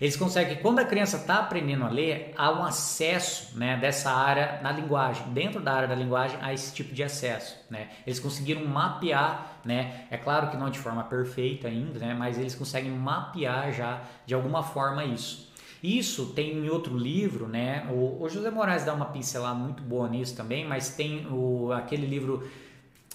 [0.00, 4.60] eles conseguem, quando a criança está aprendendo a ler, há um acesso né, dessa área
[4.62, 7.56] na linguagem, dentro da área da linguagem, há esse tipo de acesso.
[7.70, 7.88] Né?
[8.06, 10.06] Eles conseguiram mapear, né?
[10.10, 12.12] é claro que não de forma perfeita ainda, né?
[12.12, 15.46] mas eles conseguem mapear já de alguma forma isso.
[15.82, 17.86] Isso tem em outro livro, né?
[17.90, 22.06] O, o José Moraes dá uma pincelada muito boa nisso também, mas tem o, aquele
[22.06, 22.48] livro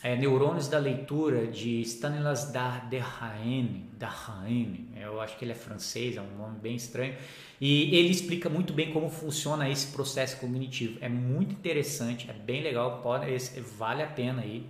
[0.04, 2.52] é, Neurônios da Leitura, de Stanislas
[2.90, 7.16] Dehaene, Dehaene, eu acho que ele é francês, é um nome bem estranho,
[7.60, 10.98] e ele explica muito bem como funciona esse processo cognitivo.
[11.02, 13.26] É muito interessante, é bem legal, pode,
[13.78, 14.66] vale a pena aí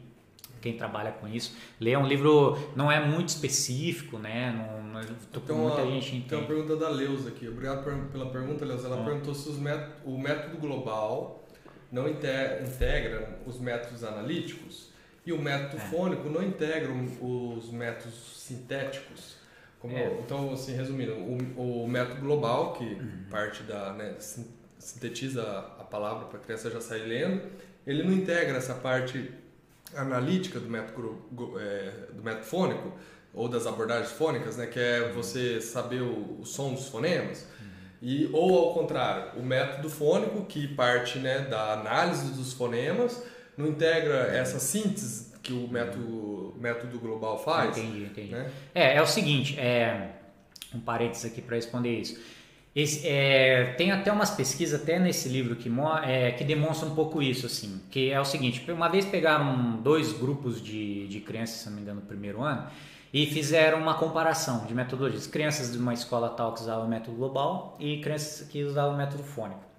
[0.62, 1.58] quem trabalha com isso.
[1.80, 4.52] Ler é um livro não é muito específico, né?
[4.52, 6.30] Não, não, então, muita gente entende.
[6.30, 7.47] Tem uma pergunta da Leusa aqui.
[7.47, 8.88] Obrigado pela pergunta, Leusa.
[8.88, 9.04] Ela ah.
[9.04, 11.43] perguntou se métodos, o método global
[11.91, 14.91] não integra os métodos analíticos
[15.26, 15.80] e o método é.
[15.80, 19.36] fônico não integra os métodos sintéticos.
[19.80, 20.19] Como, é.
[20.19, 23.26] Então, assim, resumindo, o, o método global, que uhum.
[23.30, 23.93] parte da.
[23.93, 24.15] Né,
[24.82, 25.43] sintetiza
[25.80, 27.43] a palavra para a criança já sair lendo,
[27.86, 29.32] ele não integra essa parte
[29.95, 31.21] analítica do método,
[31.60, 32.93] é, do método fônico
[33.34, 35.13] ou das abordagens fônicas, né, que é uhum.
[35.13, 37.47] você saber o, o som dos fonemas.
[37.60, 37.67] Uhum.
[38.01, 43.23] E, ou ao contrário, o método fônico, que parte né, da análise dos fonemas,
[43.58, 47.77] não integra essa síntese que o método, método global faz.
[47.77, 48.32] Entendi, entendi.
[48.32, 48.51] Né?
[48.75, 50.12] É, é o seguinte, é,
[50.73, 52.19] um parênteses aqui para responder isso.
[52.73, 55.69] Esse, é, tem até umas pesquisas até nesse livro que,
[56.05, 60.13] é, que demonstram um pouco isso, assim, que é o seguinte, uma vez pegaram dois
[60.13, 62.67] grupos de, de crianças, se não me engano, no primeiro ano,
[63.13, 65.27] e fizeram uma comparação de metodologias.
[65.27, 68.97] Crianças de uma escola tal que usavam o método global e crianças que usavam o
[68.97, 69.70] método fônico.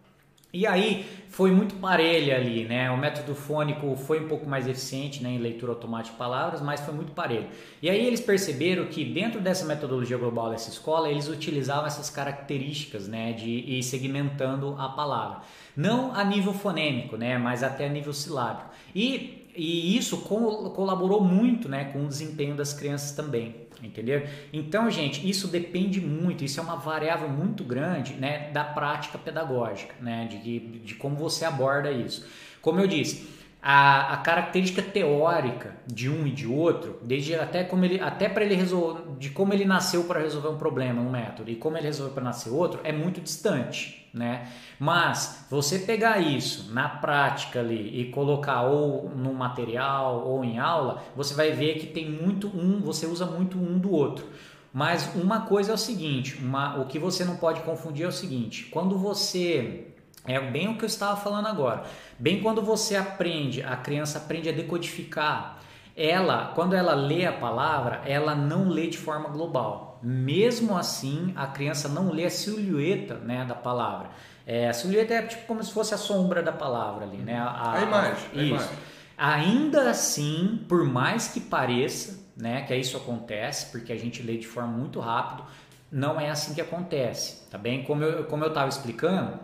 [0.53, 2.91] E aí foi muito parelho ali, né?
[2.91, 6.81] O método fônico foi um pouco mais eficiente né, em leitura automática de palavras, mas
[6.83, 7.47] foi muito parelho.
[7.81, 13.09] E aí eles perceberam que dentro dessa metodologia global dessa escola, eles utilizavam essas características
[13.09, 15.41] né, de ir segmentando a palavra.
[15.75, 18.69] Não a nível fonêmico, né, mas até a nível silábico.
[18.95, 24.27] E, e isso colaborou muito né, com o desempenho das crianças também entendeu?
[24.53, 29.95] Então, gente, isso depende muito, isso é uma variável muito grande, né, da prática pedagógica,
[30.01, 32.27] né, de, de como você aborda isso.
[32.61, 33.29] Como eu disse,
[33.63, 38.45] a, a, característica teórica de um e de outro, desde até como ele, até para
[38.45, 41.87] ele resolver, de como ele nasceu para resolver um problema, um método, e como ele
[41.87, 44.49] resolveu para nascer outro, é muito distante, né?
[44.81, 51.01] Mas você pegar isso na prática ali e colocar ou no material ou em aula,
[51.15, 54.27] você vai ver que tem muito um, você usa muito um do outro.
[54.73, 58.13] Mas uma coisa é o seguinte, uma, o que você não pode confundir é o
[58.13, 59.92] seguinte, quando você
[60.25, 61.85] é bem o que eu estava falando agora.
[62.19, 65.59] Bem quando você aprende, a criança aprende a decodificar.
[65.97, 69.99] Ela, quando ela lê a palavra, ela não lê de forma global.
[70.03, 74.11] Mesmo assim, a criança não lê a silhueta né, da palavra.
[74.47, 77.39] É, a silhueta é tipo como se fosse a sombra da palavra ali, né?
[77.39, 78.13] A, a imagem.
[78.13, 78.55] A, isso.
[78.55, 78.79] Imagem.
[79.17, 84.47] Ainda assim, por mais que pareça, né, que isso acontece, porque a gente lê de
[84.47, 85.45] forma muito rápido,
[85.91, 87.85] não é assim que acontece, tá bem?
[87.85, 89.39] Como eu como eu estava explicando,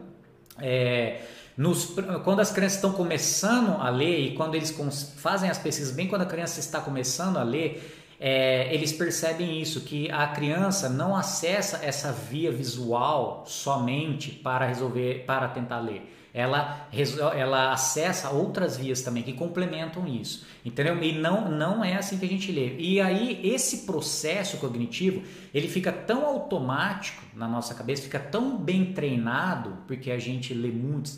[0.60, 1.20] é,
[1.56, 1.94] nos,
[2.24, 4.74] quando as crianças estão começando a ler e quando eles
[5.16, 9.80] fazem as pesquisas, bem quando a criança está começando a ler, é, eles percebem isso,
[9.82, 16.88] que a criança não acessa essa via visual somente para resolver, para tentar ler ela,
[17.36, 21.02] ela acessa outras vias também que complementam isso, entendeu?
[21.02, 22.76] E não, não é assim que a gente lê.
[22.76, 25.22] E aí esse processo cognitivo
[25.52, 30.70] ele fica tão automático na nossa cabeça, fica tão bem treinado, porque a gente lê
[30.70, 31.10] muito,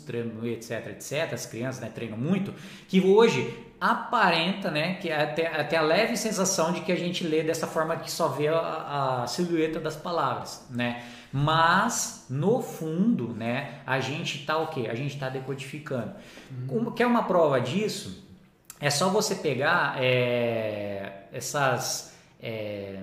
[0.45, 2.51] etc, etc, as crianças né, treinam muito,
[2.87, 7.43] que hoje aparenta, né, que até, até a leve sensação de que a gente lê
[7.43, 11.03] dessa forma que só vê a, a silhueta das palavras, né?
[11.31, 14.87] Mas no fundo, né, a gente tá o quê?
[14.89, 16.13] A gente está decodificando.
[16.95, 18.23] Que é uma prova disso?
[18.79, 22.99] É só você pegar é, essas é,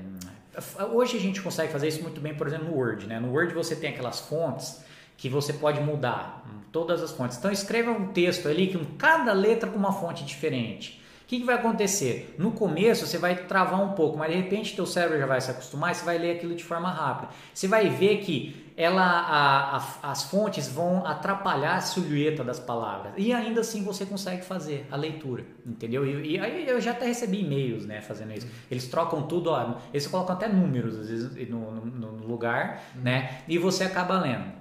[0.92, 3.20] hoje a gente consegue fazer isso muito bem, por exemplo, no Word, né?
[3.20, 4.82] No Word você tem aquelas fontes
[5.16, 7.38] que você pode mudar todas as fontes.
[7.38, 11.56] Então escreva um texto ali com cada letra com uma fonte diferente que, que vai
[11.56, 12.34] acontecer?
[12.38, 15.50] No começo você vai travar um pouco, mas de repente teu cérebro já vai se
[15.50, 17.30] acostumar e você vai ler aquilo de forma rápida.
[17.52, 23.12] Você vai ver que ela, a, a, as fontes vão atrapalhar a silhueta das palavras
[23.18, 26.06] e ainda assim você consegue fazer a leitura, entendeu?
[26.06, 28.46] E, e aí eu já até recebi e-mails, né, fazendo isso.
[28.70, 33.42] Eles trocam tudo, ó, eles colocam até números às vezes no, no, no lugar, né?
[33.46, 34.57] E você acaba lendo.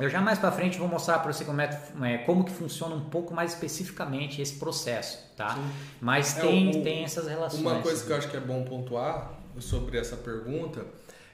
[0.00, 2.94] Eu já mais para frente vou mostrar para você como, é, é, como que funciona
[2.94, 5.54] um pouco mais especificamente esse processo, tá?
[5.54, 5.70] Sim.
[6.00, 7.60] Mas é, tem, o, tem essas relações.
[7.60, 10.84] Uma coisa que eu acho que é bom pontuar sobre essa pergunta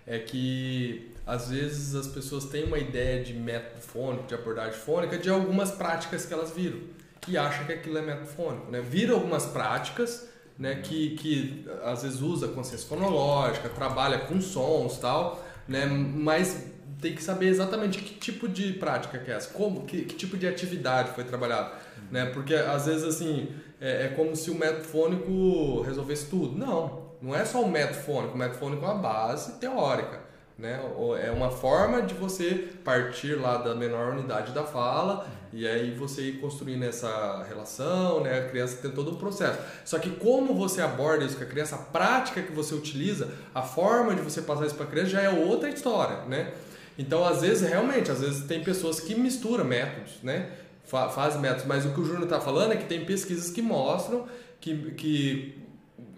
[0.07, 5.19] é que às vezes as pessoas têm uma ideia de método fônico, de abordagem fônica,
[5.19, 6.81] de algumas práticas que elas viram
[7.27, 8.81] e acham que aquilo é método fônico, né?
[8.81, 15.45] Viram algumas práticas, né, que, que às vezes usa consciência fonológica, trabalha com sons tal,
[15.69, 20.03] né, mas tem que saber exatamente que tipo de prática que é essa, como, que,
[20.03, 21.73] que tipo de atividade foi trabalhada,
[22.11, 22.27] né?
[22.27, 23.49] Porque às vezes assim
[23.81, 26.59] é, é, como se o método fônico resolvesse tudo.
[26.59, 28.35] Não, não é só o método fônico.
[28.35, 30.21] O método fônico é uma base teórica,
[30.59, 30.81] né?
[31.23, 36.23] É uma forma de você partir lá da menor unidade da fala e aí você
[36.23, 38.39] ir construindo essa relação, né?
[38.39, 39.59] A criança tem todo um processo.
[39.85, 43.63] Só que como você aborda isso com a criança, a prática que você utiliza, a
[43.63, 46.55] forma de você passar isso para a criança já é outra história, né?
[46.99, 50.51] Então, às vezes, realmente, às vezes tem pessoas que misturam métodos, né?
[50.85, 54.27] Fazem métodos, mas o que o Júnior está falando é que tem pesquisas que mostram
[54.61, 55.59] que, que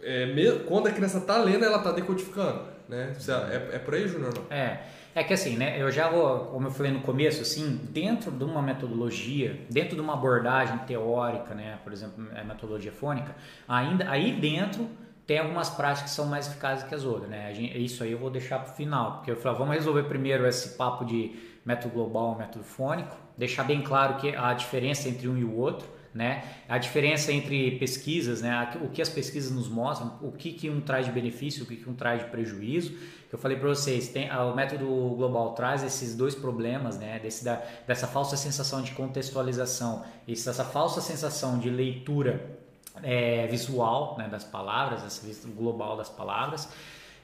[0.03, 0.27] é,
[0.67, 3.14] quando a criança está lendo, ela está decodificando, né?
[3.51, 4.35] É, é por aí, Júnior?
[4.51, 4.79] É.
[5.14, 5.83] É que assim, né?
[5.83, 10.01] Eu já vou, como eu falei no começo, assim, dentro de uma metodologia, dentro de
[10.01, 11.79] uma abordagem teórica, né?
[11.83, 13.35] Por exemplo, a metodologia fônica,
[13.67, 14.88] ainda aí dentro
[15.29, 17.53] tem algumas práticas que são mais eficazes que as outras, né?
[17.53, 20.47] Gente, isso aí eu vou deixar para o final, porque eu falei, vamos resolver primeiro
[20.47, 21.37] esse papo de
[21.67, 25.87] método global, método fônico, deixar bem claro que a diferença entre um e o outro,
[26.14, 26.45] né?
[26.67, 28.73] A diferença entre pesquisas, né?
[28.81, 31.77] O que as pesquisas nos mostram, o que, que um traz de benefício, o que,
[31.77, 32.97] que um traz de prejuízo.
[33.31, 37.19] Eu falei para vocês, tem, o método global traz esses dois problemas, né?
[37.19, 42.67] Desse, da, dessa falsa sensação de contextualização, essa falsa sensação de leitura
[43.03, 46.69] é, visual né, das palavras, essa vista global das palavras.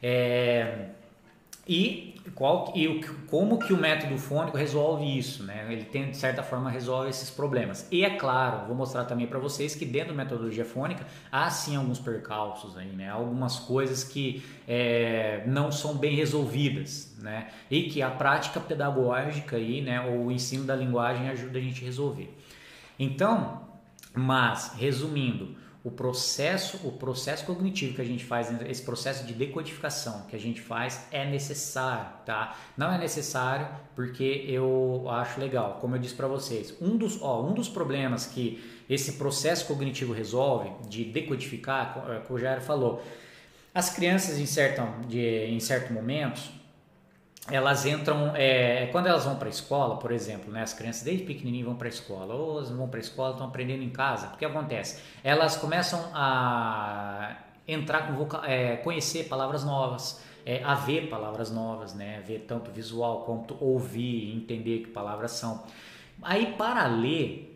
[0.03, 0.89] É,
[1.67, 5.67] e, qual, e o, como que o método fônico resolve isso, né?
[5.71, 7.89] Ele tem, de certa forma, resolve esses problemas.
[7.91, 11.75] E é claro, vou mostrar também para vocês que dentro da metodologia fônica há sim
[11.77, 13.09] alguns percalços aí, né?
[13.09, 17.49] Algumas coisas que é, não são bem resolvidas, né?
[17.71, 20.03] E que a prática pedagógica aí, né?
[20.03, 22.37] Ou o ensino da linguagem ajuda a gente a resolver.
[22.99, 23.63] Então,
[24.15, 30.23] mas, resumindo, o processo, o processo cognitivo que a gente faz, esse processo de decodificação
[30.23, 32.57] que a gente faz é necessário, tá?
[32.75, 37.43] Não é necessário porque eu acho legal, como eu disse para vocês, um dos, ó,
[37.43, 43.05] um dos problemas que esse processo cognitivo resolve de decodificar, como o Jair falou,
[43.75, 46.41] as crianças em certo, de, em certo momento
[47.51, 51.25] elas entram é, quando elas vão para a escola, por exemplo, né, as crianças desde
[51.25, 54.29] pequenininho vão para a escola, ou elas vão para a escola estão aprendendo em casa.
[54.35, 55.03] O que acontece?
[55.23, 57.37] Elas começam a
[57.69, 62.71] entrar com voca é, conhecer palavras novas, é, a ver palavras novas, né, ver tanto
[62.71, 65.65] visual quanto ouvir, entender que palavras são.
[66.23, 67.51] Aí para ler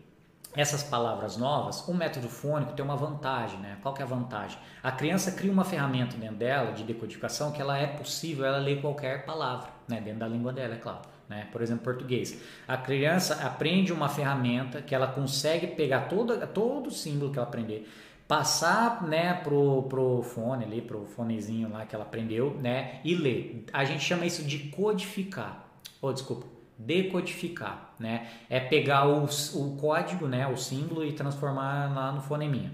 [0.55, 3.77] essas palavras novas, o método fônico tem uma vantagem, né?
[3.83, 4.57] Qual que é a vantagem?
[4.81, 8.81] A criança cria uma ferramenta dentro dela de decodificação que ela é possível ela ler
[8.81, 9.99] qualquer palavra, né?
[9.99, 11.01] Dentro da língua dela, é claro.
[11.27, 11.47] Né?
[11.51, 12.41] Por exemplo, português.
[12.67, 17.47] A criança aprende uma ferramenta que ela consegue pegar todo, todo o símbolo que ela
[17.47, 17.89] aprender,
[18.27, 22.99] passar né, pro, pro fone ali, pro fonezinho lá que ela aprendeu, né?
[23.03, 23.65] E ler.
[23.73, 25.67] A gente chama isso de codificar.
[26.01, 26.45] Oh, desculpa,
[26.77, 28.27] decodificar, né?
[28.49, 32.71] É pegar o, o código, né, o símbolo e transformar lá no foneminha.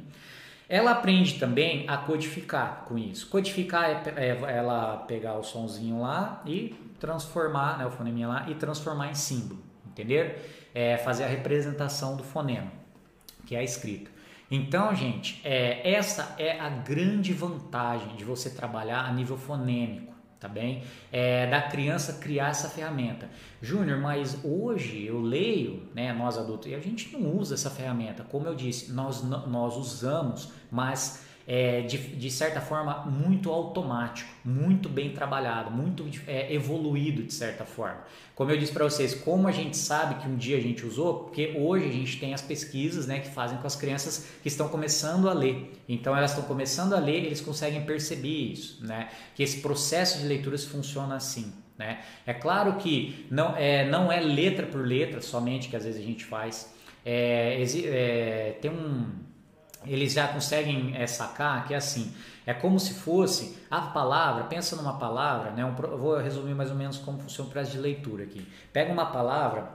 [0.67, 3.27] Ela aprende também a codificar com isso.
[3.27, 8.55] Codificar é, é ela pegar o sonzinho lá e transformar, né, o foneminha lá e
[8.55, 10.69] transformar em símbolo, entender?
[10.73, 12.71] É fazer a representação do fonema,
[13.45, 14.11] que é a escrita.
[14.49, 20.47] Então, gente, é, essa é a grande vantagem de você trabalhar a nível fonêmico tá
[20.47, 20.83] bem?
[21.11, 23.27] É, da criança criar essa ferramenta.
[23.61, 28.23] Júnior, mas hoje eu leio, né, nós adultos, e a gente não usa essa ferramenta.
[28.23, 34.89] Como eu disse, nós, nós usamos, mas é, de, de, certa forma, muito automático, muito
[34.89, 38.01] bem trabalhado, muito é, evoluído de certa forma.
[38.33, 41.25] Como eu disse para vocês, como a gente sabe que um dia a gente usou,
[41.25, 44.67] porque hoje a gente tem as pesquisas né, que fazem com as crianças que estão
[44.67, 45.71] começando a ler.
[45.87, 49.09] Então elas estão começando a ler, eles conseguem perceber isso, né?
[49.35, 51.53] que esse processo de leituras funciona assim.
[51.77, 51.99] Né?
[52.25, 56.05] É claro que não é, não é letra por letra somente que às vezes a
[56.05, 56.73] gente faz.
[57.05, 59.24] É, é, tem um
[59.85, 62.13] eles já conseguem é, sacar que é assim,
[62.45, 65.65] é como se fosse a palavra, pensa numa palavra, né?
[65.65, 68.47] Um, vou resumir mais ou menos como funciona o processo de leitura aqui.
[68.71, 69.71] Pega uma palavra,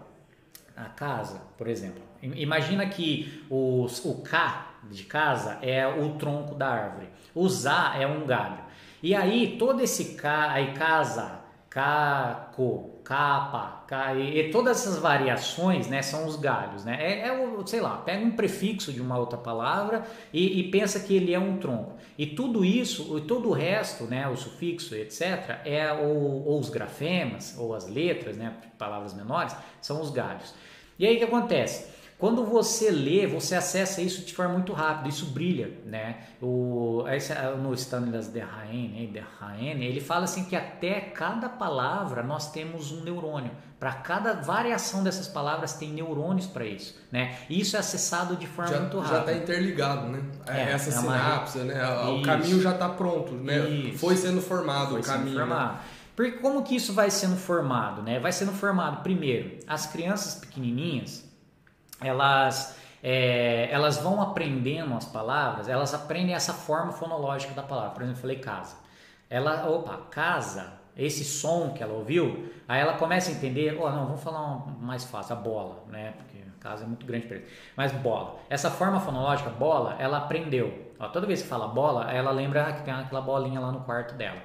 [0.77, 2.03] a casa, por exemplo.
[2.23, 8.07] Imagina que o, o K de casa é o tronco da árvore, o ZA é
[8.07, 8.61] um galho.
[9.03, 14.15] E aí todo esse K, aí casa, caco, capa, ca...
[14.15, 16.97] e todas essas variações, né, são os galhos, né?
[17.01, 21.01] É, é o, sei lá, pega um prefixo de uma outra palavra e, e, pensa
[21.01, 21.95] que ele é um tronco.
[22.17, 26.71] E tudo isso, e todo o resto, né, o sufixo, etc, é ou, ou os
[26.71, 30.55] grafemas ou as letras, né, palavras menores, são os galhos.
[30.97, 31.91] E aí o que acontece?
[32.21, 36.19] Quando você lê, você acessa isso de forma muito rápida, isso brilha, né?
[36.41, 42.93] O, esse, no Stanislas Dehaene, Dehaene, ele fala assim que até cada palavra nós temos
[42.93, 43.51] um neurônio.
[43.79, 47.39] Para cada variação dessas palavras tem neurônios para isso, né?
[47.49, 49.15] E isso é acessado de forma já, muito rápida.
[49.15, 50.23] Já está interligado, né?
[50.47, 51.83] É, Essa é uma- sinapse, né?
[52.05, 52.23] O Isso.
[52.27, 53.59] caminho já está pronto, né?
[53.67, 53.99] Isso.
[53.99, 55.39] Foi sendo formado Foi o caminho.
[55.39, 55.41] né?
[55.47, 55.79] formado.
[56.15, 58.21] Porque como que isso vai sendo formado, né?
[58.21, 61.25] Vai sendo formado primeiro, as crianças pequenininhas,
[62.01, 67.91] elas é, elas vão aprendendo as palavras, elas aprendem essa forma fonológica da palavra.
[67.91, 68.77] Por exemplo, eu falei casa.
[69.29, 74.07] Ela, opa, casa, esse som que ela ouviu, aí ela começa a entender, oh, não,
[74.07, 76.13] vamos falar um mais fácil, a bola, né?
[76.17, 77.47] Porque casa é muito grande para ele.
[77.75, 78.37] Mas bola.
[78.51, 80.93] Essa forma fonológica, bola, ela aprendeu.
[80.99, 84.15] Ó, toda vez que fala bola, ela lembra que tem aquela bolinha lá no quarto
[84.15, 84.39] dela.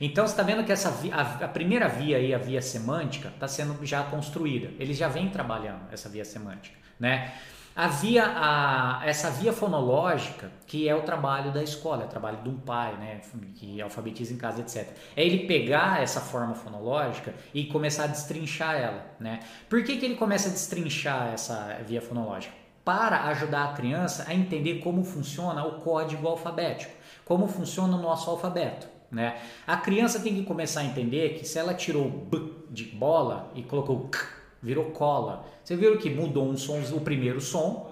[0.00, 3.28] Então você está vendo que essa vi- a, a primeira via aí, a via semântica,
[3.28, 4.70] está sendo já construída.
[4.78, 7.32] Eles já vêm trabalhando essa via semântica, né?
[7.76, 12.42] A via, a, essa via fonológica, que é o trabalho da escola, é o trabalho
[12.42, 13.20] de um pai, né,
[13.54, 14.88] que alfabetiza em casa, etc.
[15.16, 19.40] É ele pegar essa forma fonológica e começar a destrinchar ela, né?
[19.68, 22.52] Por que, que ele começa a destrinchar essa via fonológica?
[22.84, 26.92] Para ajudar a criança a entender como funciona o código alfabético,
[27.24, 28.88] como funciona o nosso alfabeto.
[29.10, 29.40] Né?
[29.66, 33.62] A criança tem que começar a entender que se ela tirou B de bola e
[33.62, 34.18] colocou K,
[34.62, 35.44] virou cola.
[35.64, 37.90] Você viu que mudou um som, o primeiro som.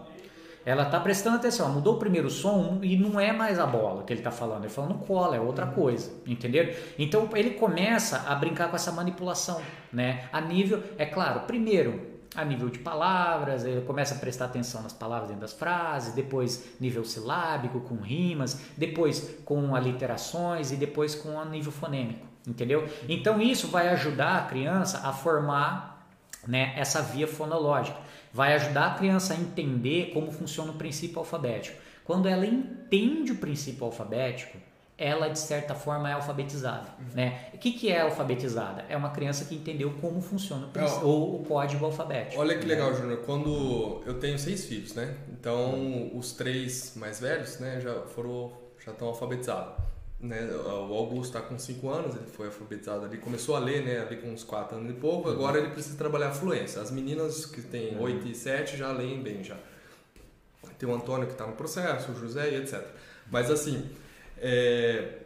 [0.64, 4.12] Ela está prestando atenção, mudou o primeiro som e não é mais a bola que
[4.12, 6.75] ele está falando, ele está falando cola, é outra coisa, entenderam?
[6.99, 10.29] Então ele começa a brincar com essa manipulação, né?
[10.31, 14.93] A nível, é claro, primeiro a nível de palavras, ele começa a prestar atenção nas
[14.93, 21.41] palavras dentro das frases, depois nível silábico com rimas, depois com aliterações e depois com
[21.41, 22.87] a nível fonêmico, entendeu?
[23.09, 26.07] Então isso vai ajudar a criança a formar
[26.47, 27.99] né, essa via fonológica,
[28.33, 31.79] vai ajudar a criança a entender como funciona o princípio alfabético.
[32.05, 34.57] Quando ela entende o princípio alfabético,
[35.01, 37.51] ela de certa forma é alfabetizada, né?
[37.55, 38.85] O que, que é alfabetizada?
[38.89, 42.41] É uma criança que entendeu como funciona o, princ- É, o- o código alfabético.
[42.41, 43.21] Olha que legal, Júnior.
[43.25, 45.15] Quando eu tenho seis filhos, né?
[45.31, 48.53] Então os três mais velhos, né, já foram,
[48.85, 49.75] já estão alfabetizados.
[50.21, 50.51] Né?
[50.53, 54.17] O Augusto está com cinco anos, ele foi alfabetizado ali, começou a ler, né, ali
[54.17, 55.31] com uns quatro anos e pouco.
[55.31, 56.83] Agora ele precisa trabalhar a fluência.
[56.83, 59.57] As meninas que têm oito e sete já leem bem já.
[60.77, 62.85] Tem o Antônio que está no processo, o José e etc.
[63.31, 63.89] Mas assim,
[64.41, 65.18] é,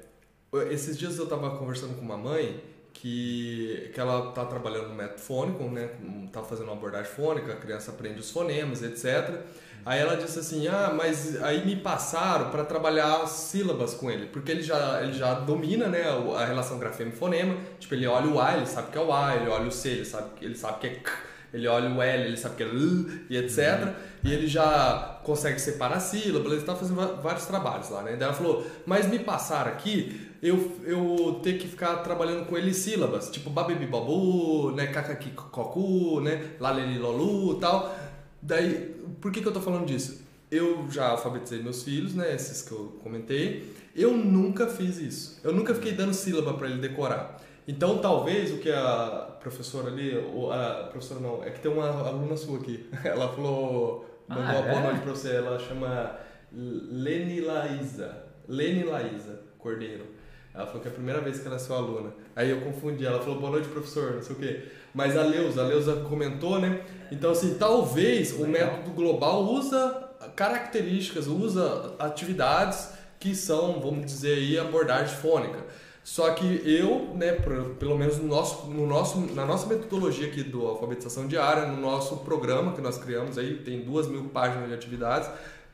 [0.71, 5.21] esses dias eu estava conversando com uma mãe que, que ela está trabalhando no método
[5.21, 5.91] fônico, né?
[6.33, 9.41] Tá fazendo uma abordagem fônica, a criança aprende os fonemas, etc.
[9.85, 14.27] Aí ela disse assim: "Ah, mas aí me passaram para trabalhar as sílabas com ele,
[14.27, 16.05] porque ele já ele já domina, né,
[16.37, 17.57] a relação grafema e fonema.
[17.81, 19.89] Tipo, ele olha o A, ele sabe que é o A, ele olha o C,
[19.89, 21.11] ele sabe ele sabe que é K,
[21.53, 23.95] ele olha o L, ele sabe que é L e etc.
[24.25, 28.13] E ele já consegue separar sílabas, ele está fazendo vários trabalhos lá, né?
[28.13, 32.75] Daí ela falou: "Mas me passaram aqui eu, eu ter que ficar trabalhando com ele
[32.75, 37.97] sílabas, tipo babibi babu, né, kakaki cocu, né, laleli lolu, tal.
[38.43, 40.21] Daí, por que que eu tô falando disso?
[40.51, 43.73] Eu já alfabetizei meus filhos, né, esses que eu comentei.
[43.95, 45.41] Eu nunca fiz isso.
[45.45, 47.41] Eu nunca fiquei dando sílaba para ele decorar.
[47.67, 51.89] Então, talvez o que a professora ali, ou a professora não, é que tem uma
[52.07, 52.89] aluna sua aqui.
[53.05, 54.83] Ela falou, mandou Ah, uma boa é?
[54.85, 55.37] noite para você.
[55.37, 56.17] Ela chama
[56.53, 58.17] Leni Laísa.
[58.49, 60.07] Leni Laísa Cordeiro.
[60.55, 62.13] Ela falou que é a primeira vez que ela é sua aluna.
[62.37, 64.65] Aí eu confundi, ela falou boa noite, professor, não sei o quê.
[64.93, 66.83] Mas a Leusa, a Leusa comentou, né?
[67.11, 68.73] Então, assim, talvez o Legal.
[68.73, 75.65] método global usa características, usa atividades que são, vamos dizer aí, abordagem fônica.
[76.05, 77.33] Só que eu, né,
[77.79, 82.19] pelo menos no nosso, no nosso, na nossa metodologia aqui do Alfabetização Diária, no nosso
[82.19, 85.31] programa que nós criamos aí, tem duas mil páginas de atividades,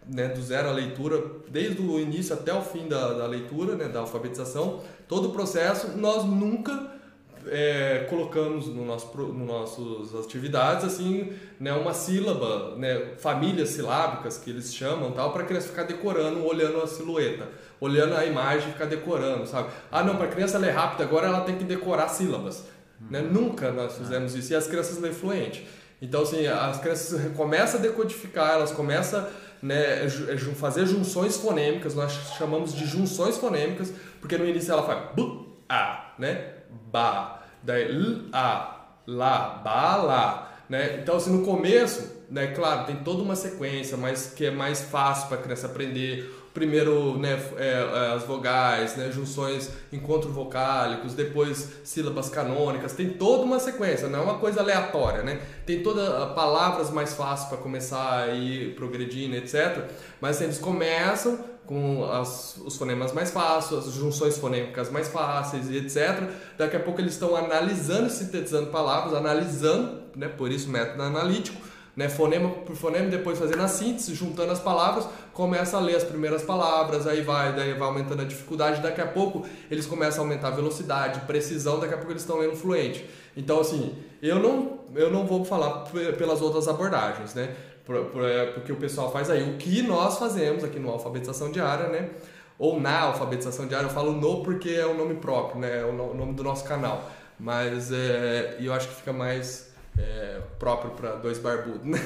[0.07, 3.89] né, do zero à leitura, desde o início até o fim da, da leitura, né,
[3.89, 6.98] da alfabetização, todo o processo, nós nunca
[7.47, 14.51] é, colocamos no nosso, no nossos atividades assim né uma sílaba né famílias silábicas que
[14.51, 17.49] eles chamam tal para a criança ficar decorando olhando a silhueta
[17.81, 19.69] olhando a imagem ficar decorando sabe?
[19.91, 22.65] Ah não para a criança ler rápido agora ela tem que decorar sílabas
[23.11, 23.21] né?
[23.21, 25.67] Nunca nós fizemos isso e as crianças lêem fluente
[26.03, 29.27] então assim as crianças começam a decodificar elas começam
[29.61, 35.01] né, ju- fazer junções fonêmicas nós chamamos de junções fonêmicas porque no início ela faz
[35.17, 42.25] bu a né ba daí l a lá ba lá né então assim no começo
[42.31, 46.39] né claro tem toda uma sequência mas que é mais fácil para a criança aprender
[46.59, 53.45] primeiro né, é, é, as vogais, né, junções, encontros vocálicos, depois sílabas canônicas, tem toda
[53.45, 55.41] uma sequência, não é uma coisa aleatória, né?
[55.65, 59.85] Tem todas ah, palavras mais fáceis para começar ir progredindo, etc.
[60.21, 61.39] Mas eles começam
[61.69, 66.31] com as, os fonemas mais fáceis, as junções fonêmicas mais fáceis e etc.
[66.57, 71.61] Daqui a pouco eles estão analisando e sintetizando palavras, analisando, né, por isso método analítico,
[71.95, 76.05] né, fonema por fonema, depois fazendo a síntese, juntando as palavras, começa a ler as
[76.05, 80.27] primeiras palavras, aí vai, daí vai aumentando a dificuldade, daqui a pouco eles começam a
[80.27, 83.05] aumentar a velocidade, precisão, daqui a pouco eles estão lendo fluente.
[83.37, 85.85] Então, assim, eu não, eu não vou falar
[86.17, 87.55] pelas outras abordagens, né?
[87.89, 89.43] É, porque o pessoal faz aí.
[89.43, 92.11] O que nós fazemos aqui no Alfabetização Diária, né?
[92.59, 95.81] Ou na Alfabetização Diária, eu falo no porque é o nome próprio, né?
[95.81, 97.11] É o nome do nosso canal.
[97.39, 101.99] Mas é, eu acho que fica mais é, próprio para dois barbudos, né?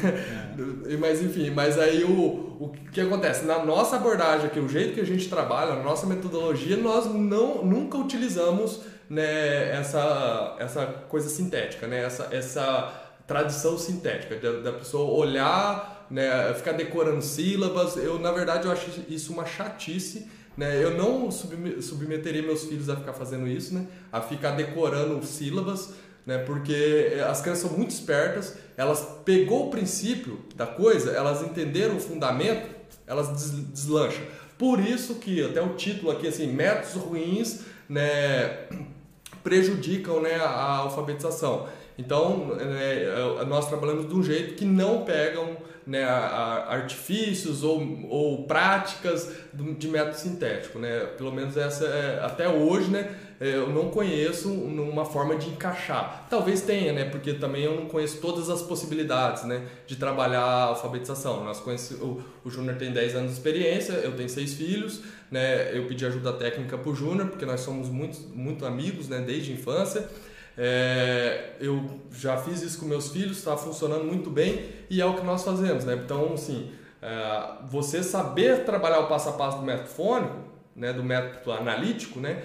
[0.89, 0.97] É.
[0.97, 3.45] Mas enfim, mas aí o, o que acontece?
[3.45, 7.65] Na nossa abordagem aqui, o jeito que a gente trabalha, na nossa metodologia, nós não,
[7.65, 12.03] nunca utilizamos né, essa, essa coisa sintética, né?
[12.03, 17.97] essa, essa tradição sintética, da, da pessoa olhar, né, ficar decorando sílabas.
[17.97, 20.29] Eu, na verdade, eu acho isso uma chatice.
[20.57, 20.83] Né?
[20.83, 23.87] Eu não submeteria meus filhos a ficar fazendo isso, né?
[24.13, 25.95] a ficar decorando sílabas
[26.27, 26.39] né?
[26.39, 32.01] Porque as crianças são muito espertas, elas pegou o princípio da coisa, elas entenderam o
[32.01, 32.69] fundamento,
[33.07, 33.29] elas
[33.73, 34.25] deslancham.
[34.57, 38.69] Por isso que até o título aqui assim, métodos ruins, né,
[39.43, 41.69] prejudicam, né, a alfabetização.
[41.99, 49.33] Então, né, nós trabalhamos de um jeito que não pegam né, artifícios ou, ou práticas
[49.53, 50.79] de método sintético.
[50.79, 51.01] Né?
[51.19, 56.27] Pelo menos essa é, até hoje, né, é, eu não conheço uma forma de encaixar.
[56.31, 60.63] Talvez tenha, né, porque também eu não conheço todas as possibilidades né, de trabalhar a
[60.65, 61.45] alfabetização.
[61.45, 65.77] Nós conhece, o, o Júnior tem 10 anos de experiência, eu tenho seis filhos, né,
[65.77, 69.51] eu pedi ajuda técnica para o Júnior, porque nós somos muito, muito amigos né, desde
[69.51, 70.09] a infância.
[70.57, 75.15] É, eu já fiz isso com meus filhos, está funcionando muito bem e é o
[75.15, 75.99] que nós fazemos, né?
[76.05, 80.37] Então, assim, é, você saber trabalhar o passo a passo do método fônico,
[80.75, 82.43] né, do método analítico, né,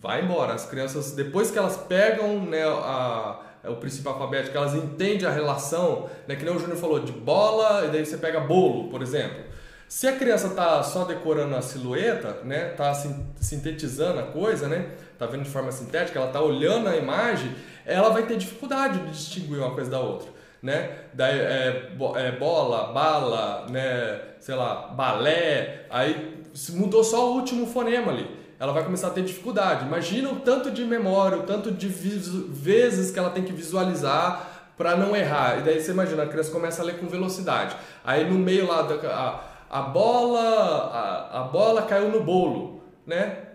[0.00, 0.54] vai embora.
[0.54, 6.08] As crianças, depois que elas pegam né, a, o princípio alfabético, elas entendem a relação,
[6.26, 9.44] né, que nem o Júnior falou, de bola e daí você pega bolo, por exemplo.
[9.88, 12.92] Se a criança está só decorando a silhueta, né, tá
[13.40, 17.54] sintetizando a coisa, né, tá vendo de forma sintética, ela tá olhando a imagem,
[17.84, 20.28] ela vai ter dificuldade de distinguir uma coisa da outra,
[20.62, 20.90] né?
[21.12, 28.12] Daí é, é bola, bala, né, sei lá, balé, aí mudou só o último fonema
[28.12, 28.38] ali.
[28.60, 29.86] Ela vai começar a ter dificuldade.
[29.86, 34.96] Imagina o tanto de memória, o tanto de vezes que ela tem que visualizar para
[34.96, 35.58] não errar.
[35.58, 37.76] E daí você imagina, a criança começa a ler com velocidade.
[38.04, 39.40] Aí no meio lá da,
[39.70, 43.47] a bola, a, a bola caiu no bolo, né?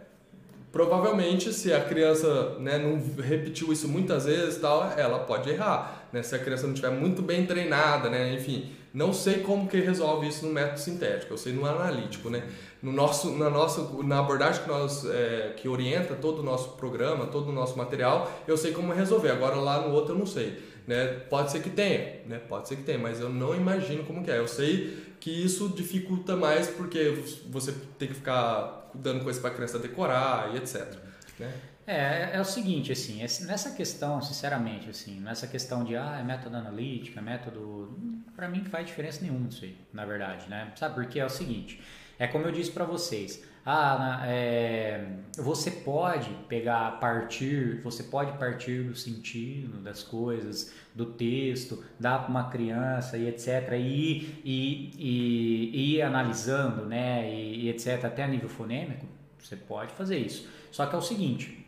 [0.74, 6.08] Provavelmente, se a criança né, não repetiu isso muitas vezes, tal, ela pode errar.
[6.12, 6.24] Né?
[6.24, 8.34] Se a criança não estiver muito bem treinada, né?
[8.34, 12.44] enfim, não sei como que resolve isso no método sintético, eu sei no analítico, né?
[12.82, 17.28] No nosso, na nossa, na abordagem que nós é, que orienta todo o nosso programa,
[17.28, 19.30] todo o nosso material, eu sei como resolver.
[19.30, 21.08] Agora lá no outro eu não sei, né?
[21.30, 22.40] Pode ser que tenha, né?
[22.48, 24.38] Pode ser que tenha, mas eu não imagino como que é.
[24.38, 27.18] Eu sei que isso dificulta mais porque
[27.50, 30.96] você tem que ficar dando coisa para a criança decorar e etc.
[31.40, 31.54] Né?
[31.86, 36.56] É, é o seguinte, assim, nessa questão, sinceramente, assim, nessa questão de, ah, é método
[36.56, 37.98] analítico, é método,
[38.36, 40.72] para mim não faz diferença nenhuma isso aí, na verdade, né?
[40.78, 41.20] Sabe por quê?
[41.20, 41.82] É o seguinte,
[42.18, 45.06] é como eu disse para vocês, ah, é,
[45.38, 52.30] você pode pegar, partir, você pode partir do sentido das coisas, do texto, dar para
[52.30, 53.72] uma criança e etc.
[53.74, 58.04] E, e, e, e ir analisando, né, e, e etc.
[58.04, 59.08] até a nível fonêmico,
[59.40, 60.48] você pode fazer isso.
[60.70, 61.66] Só que é o seguinte,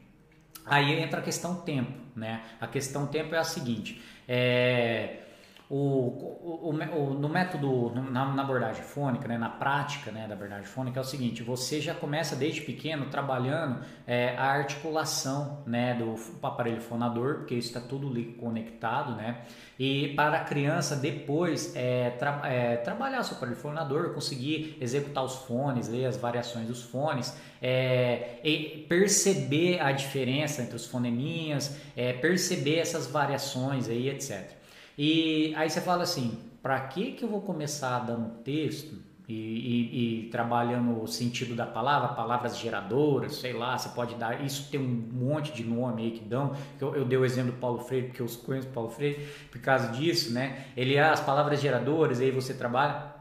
[0.66, 2.43] aí entra a questão tempo, né?
[2.60, 5.22] A questão tempo é a seguinte, é
[5.70, 10.66] o, o, o, no método, na, na, abordagem fônica, né, na prática né, da abordagem
[10.66, 16.16] fônica, é o seguinte: você já começa desde pequeno trabalhando é, a articulação né, do
[16.45, 19.41] aparelho fonador, porque isso está tudo conectado, né?
[19.78, 25.24] E para a criança depois é, tra, é, trabalhar o seu aparelho fonador, conseguir executar
[25.24, 31.76] os fones, ler as variações dos fones, é, e perceber a diferença entre os foneminhas,
[31.97, 34.55] é, perceber essas variações aí, etc.
[34.98, 38.96] E aí você fala assim, para que que eu vou começar dando texto
[39.28, 44.43] e, e, e, trabalhando o sentido da palavra, palavras geradoras, sei lá, você pode dar,
[44.46, 47.58] isso tem um monte de nome aí que dão, eu, eu dei o exemplo do
[47.58, 50.66] Paulo Freire, porque eu conheço Paulo Freire por causa disso, né?
[50.78, 53.14] Ele, ah, as palavras geradoras, aí você trabalha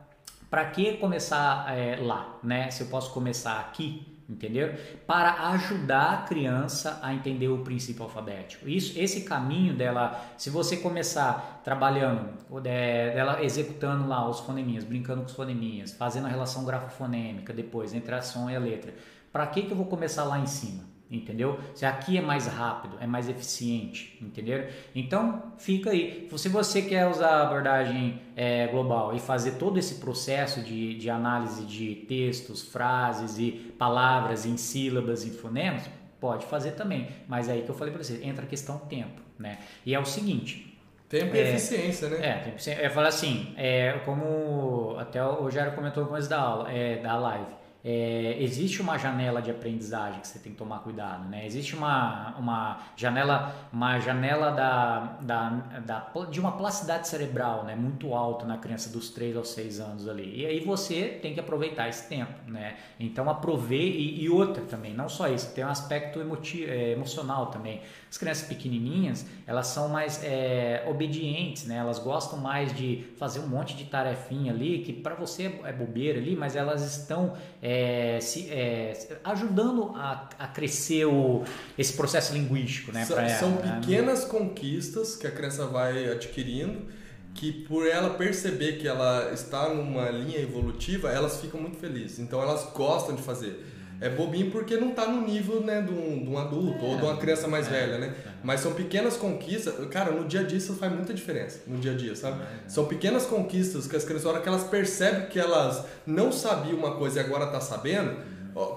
[0.51, 2.70] Para que começar é, lá, né?
[2.70, 4.75] Se eu posso começar aqui, entendeu?
[5.07, 8.68] Para ajudar a criança a entender o princípio alfabético.
[8.68, 12.31] Isso, esse caminho dela, se você começar trabalhando,
[12.64, 17.93] é, dela executando lá os foneminhas, brincando com os foneminhas, fazendo a relação grafofonêmica depois
[17.93, 18.95] entre a som e a letra,
[19.33, 20.93] para que que eu vou começar lá em cima?
[21.17, 21.59] Entendeu?
[21.75, 24.67] Se aqui é mais rápido, é mais eficiente, entendeu?
[24.95, 26.29] Então fica aí.
[26.37, 31.11] Se você quer usar a abordagem é, global e fazer todo esse processo de, de
[31.11, 35.89] análise de textos, frases e palavras em sílabas e fonemas,
[36.21, 37.09] pode fazer também.
[37.29, 39.59] Mas é aí que eu falei para você, entra a questão tempo, né?
[39.85, 40.79] E é o seguinte.
[41.09, 42.27] Tempo é, e eficiência, né?
[42.27, 46.73] É, tempo, eu falo assim, é, como até o Rogério comentou no começo da aula,
[46.73, 51.28] é, da live é, existe uma janela de aprendizagem que você tem que tomar cuidado,
[51.28, 51.45] né?
[51.45, 55.51] Existe uma, uma janela, uma janela da, da,
[55.85, 57.76] da, de uma plasticidade cerebral, né?
[57.76, 60.41] Muito alta na criança dos 3 aos 6 anos ali.
[60.41, 62.76] E aí você tem que aproveitar esse tempo, né?
[62.99, 67.49] Então aproveite e, e outra também, não só isso, tem um aspecto emotivo, é, emocional
[67.49, 67.82] também.
[68.11, 71.76] As crianças pequenininhas, elas são mais é, obedientes, né?
[71.76, 76.18] Elas gostam mais de fazer um monte de tarefinha ali que para você é bobeira
[76.18, 77.74] ali, mas elas estão é,
[78.20, 81.45] se, é, ajudando a, a crescer o,
[81.77, 83.05] esse processo linguístico, né?
[83.05, 83.81] São, ela, são né?
[83.81, 86.87] pequenas conquistas que a criança vai adquirindo
[87.35, 92.20] que por ela perceber que ela está numa linha evolutiva, elas ficam muito felizes.
[92.20, 93.66] Então elas gostam de fazer
[94.05, 96.97] é bobinho porque não está no nível né, de, um, de um adulto é, ou
[96.97, 98.15] de uma criança mais é, velha, né?
[98.27, 98.31] É.
[98.43, 99.75] Mas são pequenas conquistas.
[99.89, 101.63] Cara, no dia a dia isso faz muita diferença.
[101.67, 102.43] No dia a dia, sabe?
[102.43, 106.31] É, são pequenas conquistas que as crianças, na hora que elas percebem que elas não
[106.31, 108.15] sabiam uma coisa e agora tá sabendo.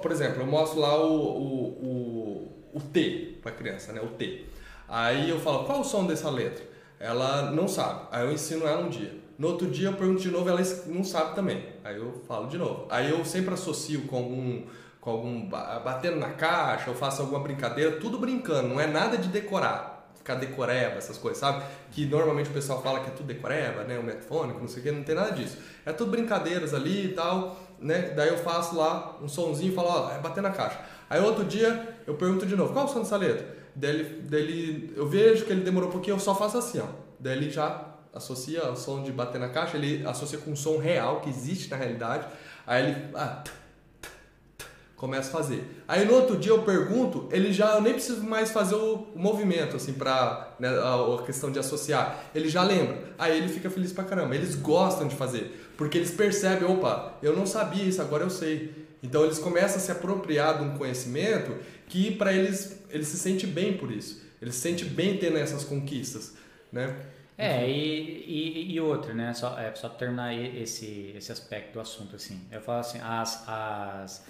[0.01, 3.99] Por exemplo, eu mostro lá o, o, o, o T para a criança, né?
[4.01, 4.45] O T.
[4.87, 6.63] Aí eu falo, qual é o som dessa letra?
[6.97, 8.07] Ela não sabe.
[8.13, 9.13] Aí eu ensino ela um dia.
[9.37, 11.65] No outro dia eu pergunto de novo, ela não sabe também.
[11.83, 12.87] Aí eu falo de novo.
[12.89, 14.63] Aí eu sempre associo com algum
[15.01, 19.29] com algum batendo na caixa, ou faço alguma brincadeira, tudo brincando, não é nada de
[19.29, 21.63] decorar, ficar decoreba, essas coisas, sabe?
[21.91, 24.83] Que normalmente o pessoal fala que é tudo decoreba, né, o metafônico, não sei o
[24.83, 25.57] que, não tem nada disso.
[25.85, 28.13] É tudo brincadeiras ali e tal, né?
[28.15, 30.79] Daí eu faço lá um sonzinho e falo, ó, é bater na caixa.
[31.09, 33.55] Aí outro dia eu pergunto de novo, qual é o som dessa letra?
[33.75, 36.87] Daí eu vejo que ele demorou um pouquinho, eu só faço assim, ó.
[37.19, 40.77] Daí ele já associa o som de bater na caixa, ele associa com um som
[40.79, 42.27] real que existe na realidade.
[42.65, 43.43] Aí ele, ah,
[44.97, 45.63] começa a fazer.
[45.87, 49.19] Aí no outro dia eu pergunto, ele já eu nem preciso mais fazer o, o
[49.19, 52.25] movimento assim para né, a, a, questão de associar.
[52.35, 53.13] Ele já lembra.
[53.17, 54.35] Aí ele fica feliz pra caramba.
[54.35, 58.87] Eles gostam de fazer, porque eles percebem, opa, eu não sabia isso, agora eu sei.
[59.01, 61.55] Então eles começam a se apropriar de um conhecimento
[61.87, 64.25] que para eles eles se sentem bem por isso.
[64.41, 66.33] Eles se sentem bem tendo essas conquistas,
[66.71, 66.95] né?
[67.37, 69.31] É, e, e, e, outra, né?
[69.31, 72.41] Só, é, só terminar esse, esse aspecto do assunto, assim.
[72.51, 74.25] Eu falo assim, as, as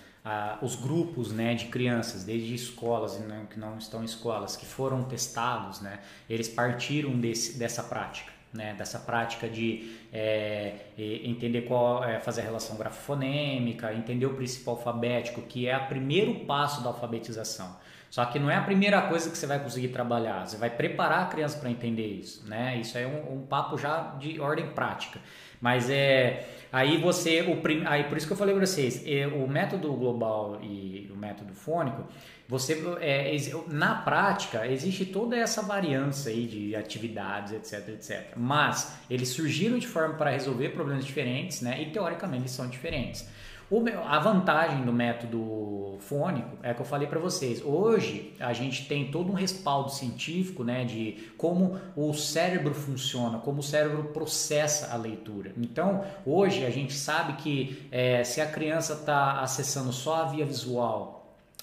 [0.62, 4.66] os grupos né, de crianças, desde escolas e não, que não estão em escolas, que
[4.66, 6.00] foram testados, né,
[6.30, 8.36] eles partiram desse, dessa prática.
[8.54, 14.72] Né, dessa prática de é, entender qual é, fazer a relação grafofonêmica, entender o princípio
[14.72, 17.76] alfabético, que é o primeiro passo da alfabetização.
[18.10, 21.24] Só que não é a primeira coisa que você vai conseguir trabalhar, você vai preparar
[21.24, 22.48] a criança para entender isso.
[22.48, 22.78] Né?
[22.78, 25.20] Isso é um, um papo já de ordem prática.
[25.60, 29.28] Mas é aí você o prim, aí por isso que eu falei para vocês, é,
[29.28, 32.06] o método global e o método fônico,
[32.48, 33.36] você é,
[33.68, 38.34] na prática existe toda essa variância aí de atividades, etc, etc.
[38.38, 41.82] Mas eles surgiram de forma para resolver problemas diferentes, né?
[41.82, 43.28] E teoricamente eles são diferentes.
[43.70, 47.62] O, a vantagem do método fônico é que eu falei para vocês.
[47.62, 53.60] Hoje a gente tem todo um respaldo científico, né, de como o cérebro funciona, como
[53.60, 55.52] o cérebro processa a leitura.
[55.58, 60.46] Então hoje a gente sabe que é, se a criança está acessando só a via
[60.46, 61.18] visual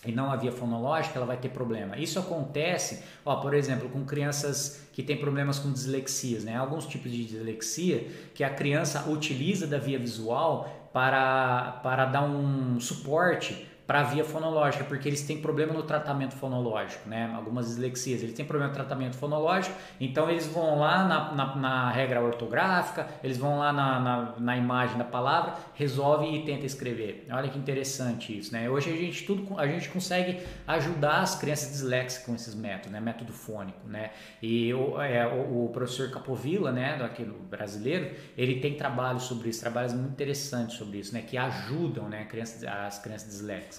[0.04, 1.96] e não a via fonológica, ela vai ter problema.
[1.96, 6.54] Isso acontece, ó, por exemplo, com crianças que têm problemas com dislexias, né?
[6.54, 12.78] Alguns tipos de dislexia que a criança utiliza da via visual para, para dar um
[12.78, 17.30] suporte para via fonológica, porque eles têm problema no tratamento fonológico, né?
[17.34, 21.90] Algumas dislexias, eles têm problema no tratamento fonológico, então eles vão lá na, na, na
[21.90, 27.26] regra ortográfica, eles vão lá na, na, na, imagem da palavra, resolve e tenta escrever.
[27.30, 28.70] Olha que interessante isso, né?
[28.70, 33.00] Hoje a gente tudo a gente consegue ajudar as crianças disléxicas com esses métodos, né?
[33.00, 34.10] Método fônico, né?
[34.40, 36.96] E o, é, o, o professor Capovilla, né?
[36.96, 41.20] Daquele brasileiro, ele tem trabalhos sobre isso, trabalhos muito interessantes sobre isso, né?
[41.20, 42.24] Que ajudam, né?
[42.24, 43.73] Crianças, as crianças disléxicas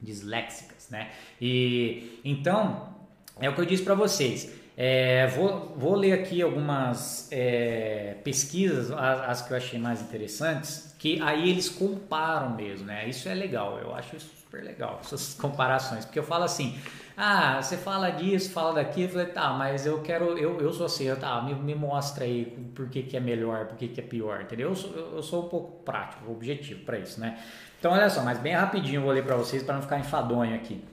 [0.00, 1.10] disléxicas, né?
[1.40, 2.88] E então
[3.40, 4.60] é o que eu disse para vocês.
[4.76, 10.94] É, vou, vou ler aqui algumas é, pesquisas, as, as, que eu achei mais interessantes,
[10.98, 13.06] que aí eles comparam mesmo, né?
[13.06, 16.78] Isso é legal, eu acho isso super legal, essas comparações, porque eu falo assim,
[17.14, 20.86] ah, você fala disso, fala daquilo, eu falei, tá, mas eu quero, eu, eu sou
[20.86, 24.02] assim, tá, me, me mostra aí por que, que é melhor, por que, que é
[24.02, 24.70] pior, entendeu?
[24.70, 27.38] Eu sou, eu sou um pouco prático, objetivo para isso, né?
[27.80, 30.84] Então, olha só, mas bem rapidinho vou ler para vocês para não ficar enfadonho aqui.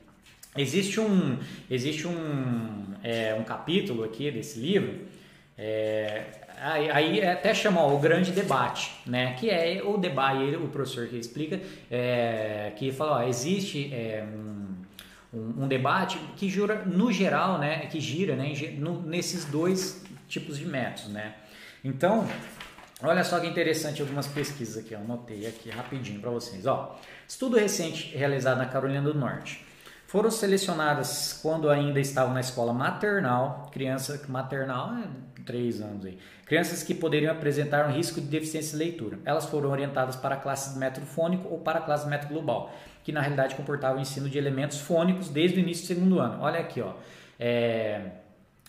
[0.56, 1.38] Existe um,
[1.70, 5.06] existe um, é, um capítulo aqui desse livro,
[5.58, 6.24] é,
[6.62, 9.34] aí, aí, até chama o grande debate, né?
[9.34, 11.60] Que é o debate, o professor que explica,
[11.92, 17.80] é, que fala, existe é, um, um, um, debate que jura, no geral, né?
[17.88, 18.54] Que gira, né?
[18.78, 21.34] No, nesses dois tipos de métodos, né?
[21.84, 22.26] Então,
[23.04, 27.00] olha só que interessante algumas pesquisas aqui, eu anotei aqui rapidinho para vocês, ó.
[27.28, 29.66] Estudo recente realizado na Carolina do Norte
[30.08, 36.82] foram selecionadas quando ainda estavam na escola maternal, criança maternal, é, três anos aí, crianças
[36.82, 39.20] que poderiam apresentar um risco de deficiência de leitura.
[39.26, 42.34] Elas foram orientadas para a classe de método fônico ou para a classe de método
[42.34, 42.74] global,
[43.04, 46.42] que na realidade comportava o ensino de elementos fônicos desde o início do segundo ano.
[46.42, 46.94] Olha aqui, ó.
[47.38, 48.12] É,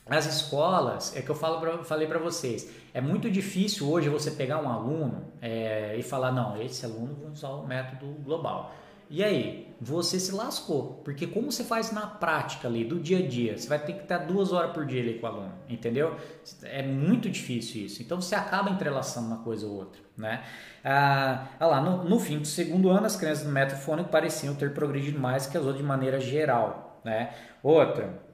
[0.07, 4.31] as escolas, é que eu falo pra, falei para vocês, é muito difícil hoje você
[4.31, 8.75] pegar um aluno é, e falar, não, esse aluno vai usar o método global.
[9.11, 13.27] E aí, você se lascou, porque como você faz na prática ali, do dia a
[13.27, 16.15] dia, você vai ter que estar duas horas por dia ali com o aluno, entendeu?
[16.63, 18.03] É muito difícil isso.
[18.03, 20.43] Então você acaba entrelaçando uma coisa ou outra, né?
[20.85, 24.75] Ah, lá, no, no fim do segundo ano, as crianças do método fônico pareciam ter
[24.75, 27.33] progredido mais que as outras de maneira geral, né?
[27.63, 28.28] Outra,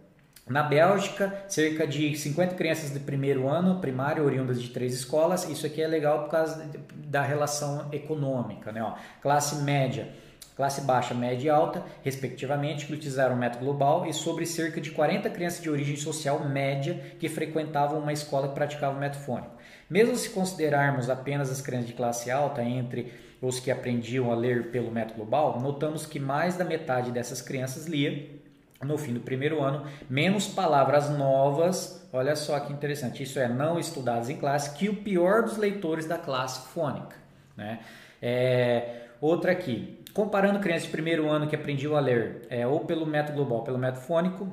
[0.46, 5.48] na Bélgica, cerca de 50 crianças de primeiro ano primário, oriundas de três escolas.
[5.48, 8.82] Isso aqui é legal por causa da relação econômica, né?
[8.82, 10.08] Ó, classe média
[10.56, 14.90] classe baixa, média e alta, respectivamente, que utilizaram o método global, e sobre cerca de
[14.90, 19.50] 40 crianças de origem social média que frequentavam uma escola que praticava o método fônico.
[19.90, 24.70] Mesmo se considerarmos apenas as crianças de classe alta entre os que aprendiam a ler
[24.70, 28.43] pelo método global, notamos que mais da metade dessas crianças lia
[28.82, 33.78] no fim do primeiro ano menos palavras novas, olha só que interessante, isso é, não
[33.78, 37.16] estudadas em classe, que o pior dos leitores da classe fônica.
[37.56, 37.80] Né?
[38.20, 43.04] É, outra aqui, Comparando crianças de primeiro ano que aprendiam a ler é, ou pelo
[43.04, 44.48] método global, pelo método fônico,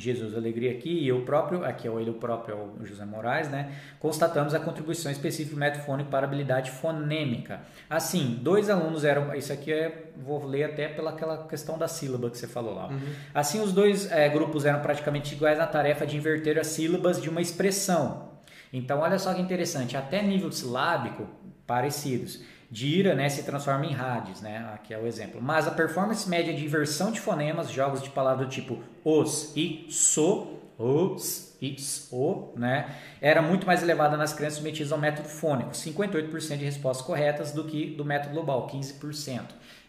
[0.00, 3.72] Jesus Alegria aqui e eu próprio, aqui é ele próprio, é o José Moraes, né?
[3.98, 7.60] Constatamos a contribuição específica do método fônico para a habilidade fonêmica.
[7.88, 12.30] Assim, dois alunos eram, isso aqui é, vou ler até pela aquela questão da sílaba
[12.30, 12.88] que você falou lá.
[12.88, 12.98] Uhum.
[13.34, 17.28] Assim, os dois é, grupos eram praticamente iguais na tarefa de inverter as sílabas de
[17.28, 18.30] uma expressão.
[18.72, 21.26] Então, olha só que interessante, até nível silábico
[21.66, 22.40] parecidos
[22.70, 24.70] de ira né, se transforma em rádios, né?
[24.74, 25.42] Aqui é o exemplo.
[25.42, 29.86] Mas a performance média de inversão de fonemas, jogos de palavra do tipo os e
[29.90, 31.76] so, os e
[32.10, 32.94] o, né?
[33.20, 37.64] Era muito mais elevada nas crianças submetidas ao método fônico, 58% de respostas corretas do
[37.64, 39.42] que do método global, 15%.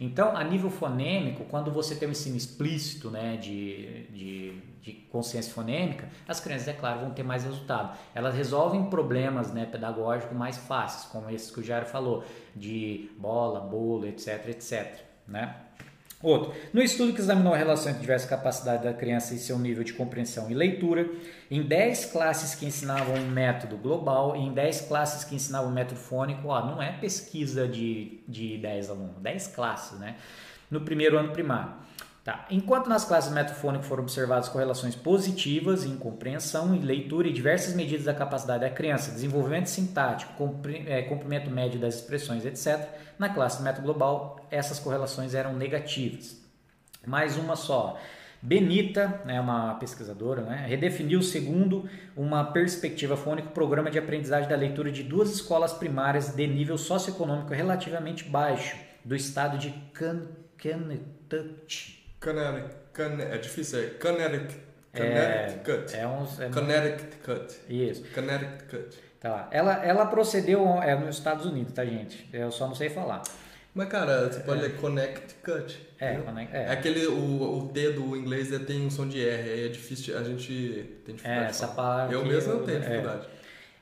[0.04, 5.54] Então, a nível fonêmico, quando você tem um ensino explícito né, de, de, de, consciência
[5.54, 7.96] fonêmica, as crianças, é claro, vão ter mais resultado.
[8.16, 12.24] Elas resolvem problemas né, pedagógicos mais fáceis, como esses que o Jairo falou,
[12.56, 15.02] de bola, bolo, etc, etc.
[15.28, 15.56] Né?
[16.22, 19.84] Outro, no estudo que examinou a relação entre diversas capacidades da criança e seu nível
[19.84, 21.10] de compreensão e leitura,
[21.50, 26.00] em 10 classes que ensinavam um método global em 10 classes que ensinavam um método
[26.00, 30.16] fônico, ó, não é pesquisa de, de 10 alunos, 10 classes, né?
[30.70, 31.74] No primeiro ano primário.
[32.24, 32.46] Tá.
[32.52, 38.06] Enquanto nas classes metafônico foram observadas correlações positivas em compreensão e leitura e diversas medidas
[38.06, 40.32] da capacidade da criança, desenvolvimento sintático,
[40.86, 46.40] é, comprimento médio das expressões, etc., na classe método global essas correlações eram negativas.
[47.08, 47.98] Mais uma só.
[48.40, 54.56] Benita, né, uma pesquisadora, né, redefiniu, segundo uma perspectiva fônica, o programa de aprendizagem da
[54.56, 59.74] leitura de duas escolas primárias de nível socioeconômico relativamente baixo do estado de
[60.60, 62.01] Connecticut.
[62.22, 63.22] Connecticut.
[63.34, 64.60] É difícil, é Connecticut.
[64.96, 65.96] Connecticut.
[65.96, 67.56] É, é uns, é Connecticut.
[67.68, 68.04] Isso.
[68.14, 68.98] Connecticut.
[69.20, 69.48] Tá.
[69.52, 72.30] Ela, ela procedeu é nos Estados Unidos, tá, gente?
[72.32, 73.22] Eu só não sei falar.
[73.74, 74.64] Mas, cara, você pode é.
[74.64, 75.92] ler Connecticut.
[75.98, 76.64] É, connect, é.
[76.64, 80.18] é aquele, o, o T do inglês tem um som de R, aí é difícil,
[80.18, 83.22] a gente tem dificuldade é, essa palavra Eu mesmo não tenho é.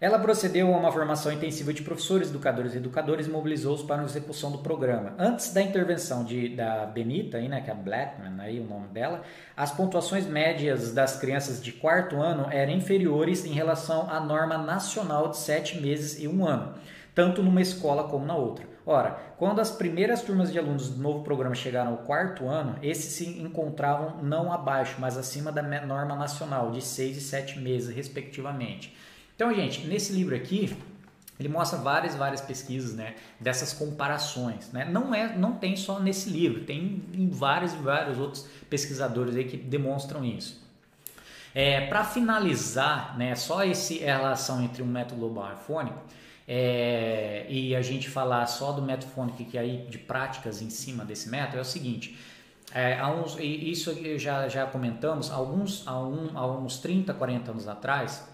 [0.01, 4.05] Ela procedeu a uma formação intensiva de professores, educadores e educadores e mobilizou-os para a
[4.05, 5.13] execução do programa.
[5.19, 9.23] Antes da intervenção de, da Benita, aí, né, que é Blackman, aí, o nome dela,
[9.57, 15.27] as pontuações médias das crianças de quarto ano eram inferiores em relação à norma nacional
[15.27, 16.75] de sete meses e um ano.
[17.13, 18.65] tanto numa escola como na outra.
[18.85, 23.11] Ora, quando as primeiras turmas de alunos do novo programa chegaram ao quarto ano, esses
[23.11, 28.95] se encontravam não abaixo, mas acima da norma nacional, de 6 e 7 meses, respectivamente.
[29.39, 30.75] Então, gente, nesse livro aqui,
[31.39, 34.83] ele mostra várias, várias pesquisas, né, dessas comparações, né?
[34.83, 39.55] Não é, não tem só nesse livro, tem em vários vários outros pesquisadores aí que
[39.55, 40.61] demonstram isso.
[41.55, 46.01] É, Para finalizar, né, só esse relação entre um método global e fônico,
[46.45, 51.05] é, e a gente falar só do método fônico que aí de práticas em cima
[51.05, 52.19] desse método é o seguinte.
[52.73, 58.27] É, uns, isso já, já comentamos, alguns, há, um, há uns 30, 40 anos atrás,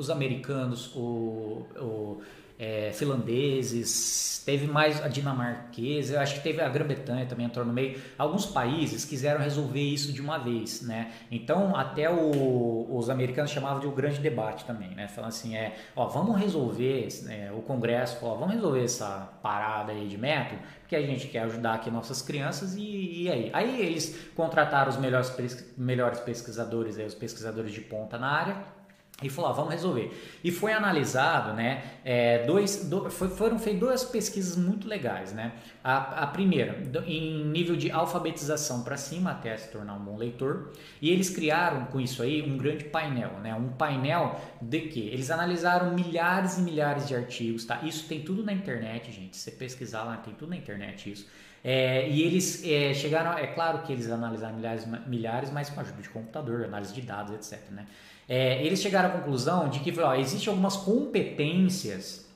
[0.00, 2.22] os americanos, o, o
[2.58, 7.72] é, finlandeses, teve mais a dinamarquesa, eu acho que teve a Grã-Bretanha também entrou no
[7.72, 7.98] meio.
[8.18, 11.10] Alguns países quiseram resolver isso de uma vez, né?
[11.30, 15.08] Então até o, os americanos chamavam de o grande debate também, né?
[15.08, 20.06] Falando assim, é, ó, vamos resolver, né, o Congresso falou, vamos resolver essa parada aí
[20.06, 23.50] de método, porque a gente quer ajudar aqui nossas crianças e, e aí?
[23.54, 25.32] Aí eles contrataram os melhores,
[25.78, 28.79] melhores pesquisadores, aí, os pesquisadores de ponta na área
[29.22, 30.10] e falou, ah, vamos resolver.
[30.42, 35.52] E foi analisado, né, é, dois, do, foi, foram feitas duas pesquisas muito legais, né.
[35.82, 40.16] A, a primeira, do, em nível de alfabetização para cima, até se tornar um bom
[40.16, 45.00] leitor, e eles criaram com isso aí um grande painel, né, um painel de que
[45.08, 47.80] eles analisaram milhares e milhares de artigos, tá?
[47.82, 49.36] Isso tem tudo na internet, gente.
[49.36, 51.26] Se você pesquisar lá, tem tudo na internet isso.
[51.62, 56.00] É, e eles é, chegaram, é claro que eles analisaram milhares, milhares, mas com ajuda
[56.00, 57.70] de computador, análise de dados, etc.
[57.70, 57.86] Né?
[58.32, 62.26] É, eles chegaram à conclusão de que existem algumas competências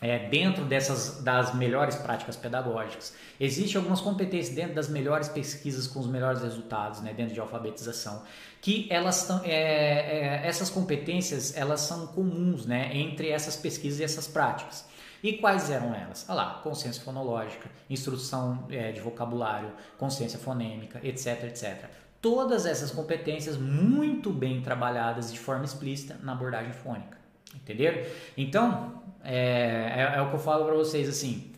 [0.00, 3.12] é, dentro dessas das melhores práticas pedagógicas.
[3.40, 8.22] Existem algumas competências dentro das melhores pesquisas com os melhores resultados, né, dentro de alfabetização,
[8.60, 14.04] que elas são é, é, essas competências elas são comuns, né, entre essas pesquisas e
[14.04, 14.88] essas práticas.
[15.20, 16.24] E quais eram elas?
[16.28, 23.56] Olha lá, consciência fonológica, instrução é, de vocabulário, consciência fonêmica, etc, etc todas essas competências
[23.56, 27.18] muito bem trabalhadas de forma explícita na abordagem fônica.
[27.54, 28.02] Entenderam?
[28.36, 31.50] Então, é, é, é o que eu falo para vocês assim: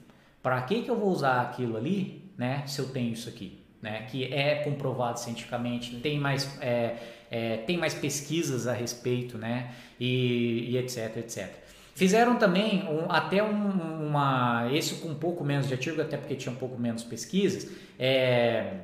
[0.42, 3.58] para que, que eu vou usar aquilo ali, né, se eu tenho isso aqui?
[3.80, 6.96] Né, que é comprovado cientificamente, tem mais, é,
[7.28, 11.50] é, tem mais pesquisas a respeito, né, e, e etc, etc.
[11.92, 16.36] Fizeram também um, até um, uma, esse com um pouco menos de artigo, até porque
[16.36, 18.74] tinha um pouco menos pesquisas, é,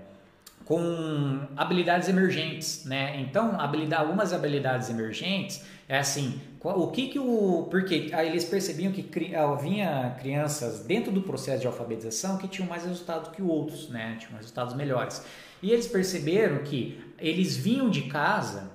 [0.68, 3.18] com habilidades emergentes, né?
[3.22, 9.34] Então, habilidade, algumas habilidades emergentes é assim, o que que o porque eles percebiam que
[9.34, 14.18] havia crianças dentro do processo de alfabetização que tinham mais resultados que outros, né?
[14.20, 15.24] Tinham resultados melhores.
[15.62, 18.70] E eles perceberam que eles vinham de casa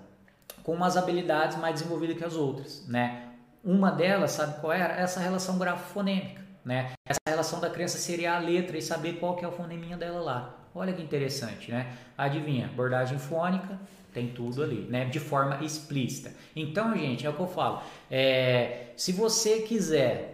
[0.63, 3.33] com umas habilidades mais desenvolvidas que as outras, né?
[3.63, 4.95] Uma delas, sabe qual era?
[4.95, 6.93] Essa relação grafofonêmica, né?
[7.07, 10.19] Essa relação da criança seriar a letra e saber qual que é o foneminha dela
[10.19, 10.62] lá.
[10.75, 11.93] Olha que interessante, né?
[12.17, 13.79] Adivinha, abordagem fônica
[14.13, 15.05] tem tudo ali, né?
[15.05, 16.31] De forma explícita.
[16.55, 17.81] Então, gente, é o que eu falo.
[18.09, 20.33] É, se você quiser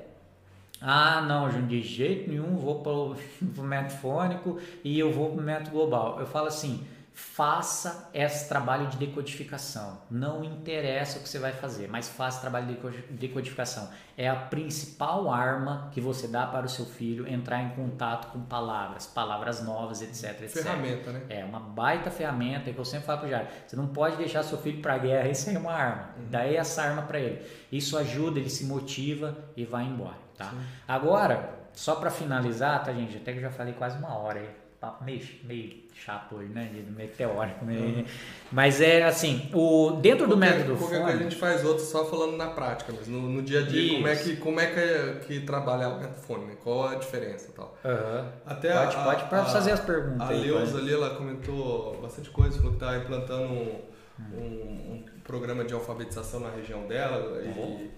[0.81, 3.15] ah, não, de jeito nenhum vou para o
[3.63, 6.19] método fônico e eu vou para o método global.
[6.19, 6.85] Eu falo assim,
[7.19, 10.01] faça esse trabalho de decodificação.
[10.09, 13.89] Não interessa o que você vai fazer, mas faça trabalho de decodificação.
[14.17, 18.39] É a principal arma que você dá para o seu filho entrar em contato com
[18.41, 20.63] palavras, palavras novas, etc, etc.
[20.63, 21.23] Ferramenta, né?
[21.29, 23.47] É uma baita ferramenta que eu sempre falo para o Jair.
[23.67, 26.09] Você não pode deixar seu filho para a guerra e sem uma arma.
[26.17, 26.27] Uhum.
[26.29, 27.45] Daí essa arma para ele.
[27.69, 30.53] Isso ajuda, ele se motiva e vai embora, tá?
[30.87, 33.17] Agora, só para finalizar, tá gente?
[33.17, 36.71] Até que eu já falei quase uma hora aí papo meio, meio chato hoje, né?
[36.95, 37.81] Meio teórico, meio...
[37.81, 38.05] Uhum.
[38.51, 41.11] Mas é assim, o, dentro do qualquer, método qualquer fone...
[41.11, 43.95] a gente faz outro só falando na prática, mas no, no dia a dia, Isso.
[43.95, 47.53] como é que, como é que, que trabalha o método fone, qual a diferença e
[47.53, 47.77] tal.
[47.83, 48.29] Uhum.
[48.45, 50.29] Até pode, a, pode a, fazer as perguntas.
[50.29, 53.81] A Leusa ali, ela comentou bastante coisa, falou que está implantando um,
[54.33, 57.89] um, um, programa de alfabetização na região dela uhum.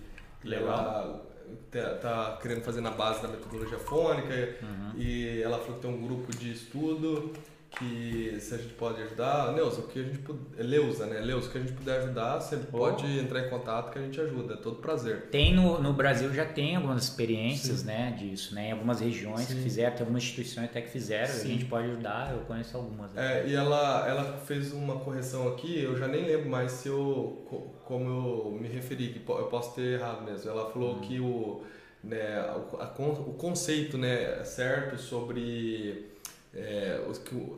[0.43, 0.67] e Legal.
[0.67, 1.30] ela
[1.71, 4.99] tá, querendo fazer na base da metodologia fônica uhum.
[4.99, 7.33] e ela falou que tem um grupo de estudo
[7.71, 11.19] que se a gente pode ajudar, Neuza, o que a gente puder, Leusa, né?
[11.21, 12.77] Leusa, o que a gente puder ajudar, sempre oh.
[12.77, 15.29] pode entrar em contato que a gente ajuda, é todo prazer.
[15.31, 17.87] Tem no, no Brasil já tem algumas experiências, Sim.
[17.87, 18.69] né, disso, né?
[18.69, 19.55] Em algumas regiões Sim.
[19.55, 21.47] que fizeram, tem algumas instituições até que fizeram, Sim.
[21.47, 23.11] a gente pode ajudar, eu conheço algumas.
[23.13, 23.39] Né?
[23.39, 27.71] É, e ela, ela fez uma correção aqui, eu já nem lembro mais se eu,
[27.85, 30.49] como eu me referi, que eu posso ter errado mesmo.
[30.49, 30.99] Ela falou uhum.
[30.99, 31.63] que o,
[32.03, 36.10] né, a, a, o conceito, né, certo sobre
[36.53, 36.99] é,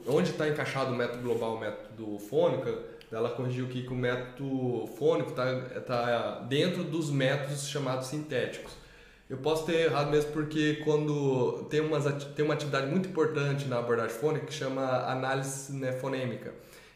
[0.08, 2.78] onde está encaixado o método global, o método fônica,
[3.12, 8.72] ela corrigiu que o método fônico está tá dentro dos métodos chamados sintéticos.
[9.30, 13.80] Eu posso ter errado mesmo porque quando tem, umas, tem uma atividade muito importante na
[13.80, 16.54] abordagem fônica que chama análise né, fonêmica.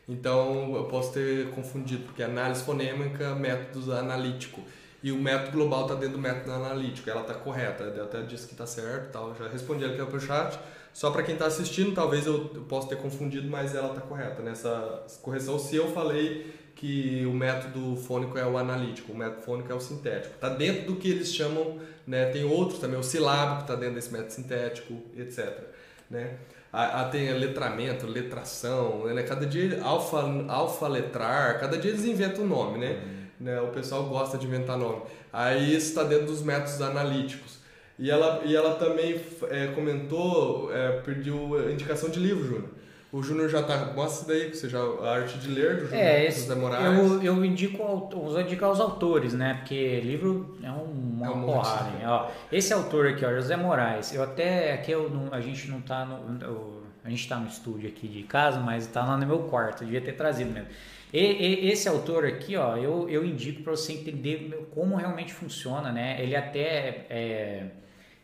[0.08, 4.62] Então eu posso ter confundido, porque análise fonêmica, método analítico.
[5.02, 7.84] E o método global está dentro do método analítico, ela está correta.
[7.84, 9.36] Eu até disse que está certo, tal.
[9.36, 10.60] já respondi aqui para o chat.
[10.98, 14.42] Só para quem está assistindo, talvez eu, eu possa ter confundido, mas ela está correta
[14.42, 15.60] nessa correção.
[15.60, 19.80] Se eu falei que o método fônico é o analítico, o método fônico é o
[19.80, 20.34] sintético.
[20.34, 21.78] Está dentro do que eles chamam,
[22.08, 25.66] né, tem outros também, o silábico está dentro desse método sintético, etc.
[26.10, 26.38] Né?
[26.74, 29.22] A, a, tem letramento, letração, né?
[29.22, 32.94] cada dia alfa, alfa letrar, cada dia eles inventam um nome, né?
[32.94, 33.46] Uhum.
[33.46, 33.62] né?
[33.62, 35.04] O pessoal gosta de inventar nome.
[35.32, 37.57] Aí isso está dentro dos métodos analíticos.
[38.00, 39.20] E ela, e ela também
[39.50, 42.70] é, comentou, é, pediu indicação de livro, Júnior.
[43.12, 43.94] O Júnior já tá.
[43.96, 44.80] Mostra daí, você já.
[44.80, 47.00] A arte de ler do Júnior é, esse, José Moraes.
[47.00, 49.56] Eu, eu indico vou indicar os autores, né?
[49.56, 51.90] Porque livro é um, é um porrada.
[52.06, 54.74] Ó, esse autor aqui, ó, José Moraes, eu até.
[54.74, 56.84] Aqui eu não, a gente não tá no.
[57.04, 59.86] a gente tá no estúdio aqui de casa, mas tá lá no meu quarto, eu
[59.86, 60.68] devia ter trazido mesmo.
[61.14, 65.94] E, e, esse autor aqui, ó, eu, eu indico para você entender como realmente funciona,
[65.94, 66.22] né?
[66.22, 67.06] Ele até.
[67.10, 67.64] É,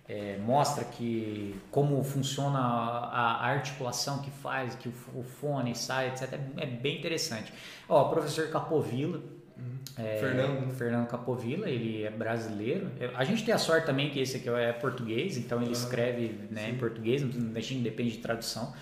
[0.08, 6.10] é, mostra que como funciona a, a, articulação que faz, que o, o, fone sai,
[6.10, 6.34] etc.
[6.58, 7.54] É bem interessante.
[7.88, 9.20] Ó, o professor Capovilla,
[9.58, 9.78] uhum.
[9.98, 10.74] é, Fernando.
[10.74, 12.92] Fernando Capovilla, ele é brasileiro.
[13.16, 16.70] A gente tem a sorte também que esse aqui é português, então ele escreve né,
[16.70, 18.74] em português, não depende de tradução.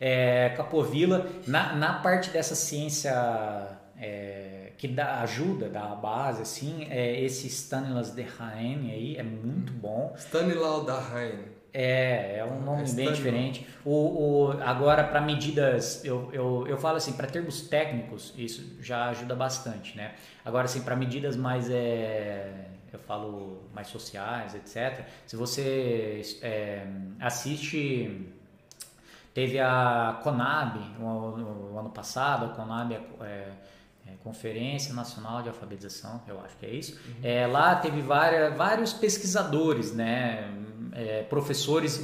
[0.00, 3.12] É, Capovilla, na, na parte dessa ciência
[3.98, 9.22] é, que dá ajuda, dá a base, assim, é esse Stanislas de Haen aí, é
[9.22, 10.12] muito bom.
[10.16, 11.38] Stanislas de Haen.
[11.72, 13.64] É, é um nome é bem diferente.
[13.84, 19.10] O, o, agora, para medidas, eu, eu, eu falo assim, para termos técnicos, isso já
[19.10, 20.16] ajuda bastante, né?
[20.44, 22.52] Agora, assim, para medidas mais, é,
[22.92, 25.06] eu falo, mais sociais, etc.
[25.28, 26.84] Se você é,
[27.20, 28.34] assiste,
[29.32, 33.46] teve a Conab no, no, ano passado, a Conab é,
[34.22, 36.94] Conferência Nacional de Alfabetização, eu acho que é isso.
[36.94, 37.14] Uhum.
[37.22, 40.48] É, lá teve várias, vários pesquisadores, né,
[40.92, 41.98] é, professores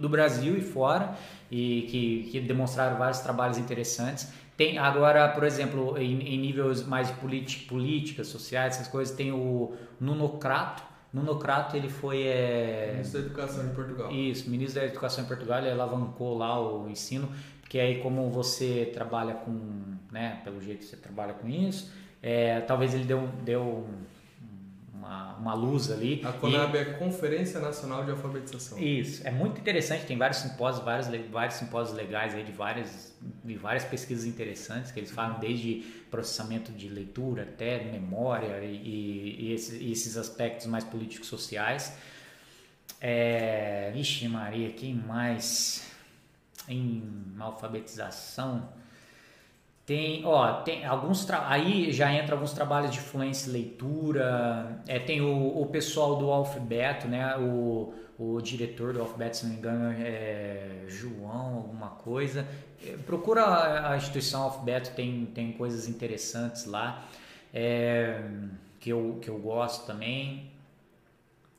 [0.00, 1.14] do Brasil e fora,
[1.50, 4.32] e que, que demonstraram vários trabalhos interessantes.
[4.56, 9.74] Tem agora, por exemplo, em, em níveis mais política, políticas, sociais, essas coisas, tem o
[10.00, 10.82] Nunocrato.
[11.12, 12.90] Nunocrato ele foi é...
[12.92, 14.10] ministro da Educação em Portugal.
[14.10, 17.28] Isso, ministro da Educação em Portugal, ele alavancou lá o ensino
[17.74, 21.90] que aí como você trabalha com, né, pelo jeito que você trabalha com isso,
[22.22, 23.84] é, talvez ele deu, deu
[24.94, 26.22] uma, uma luz ali.
[26.24, 26.78] A CONAB e...
[26.78, 28.78] é Conferência Nacional de Alfabetização.
[28.78, 33.12] Isso, é muito interessante, tem vários simpósios, vários, vários simpósios legais aí de várias,
[33.44, 35.80] de várias pesquisas interessantes que eles falam desde
[36.12, 41.98] processamento de leitura até memória e, e, esses, e esses aspectos mais políticos sociais.
[43.00, 45.92] É, vixe Maria, quem mais?
[46.68, 47.02] em
[47.38, 48.68] alfabetização,
[49.86, 54.82] tem, ó, tem alguns aí já entra alguns trabalhos de fluência e leitura.
[54.86, 57.36] É, tem o, o pessoal do alfabeto, né?
[57.36, 62.46] O, o diretor do alfabeto, se não me engano, é João, alguma coisa.
[62.82, 67.06] É, procura a instituição alfabeto, tem, tem coisas interessantes lá
[67.52, 68.22] é,
[68.80, 70.50] que, eu, que eu gosto também.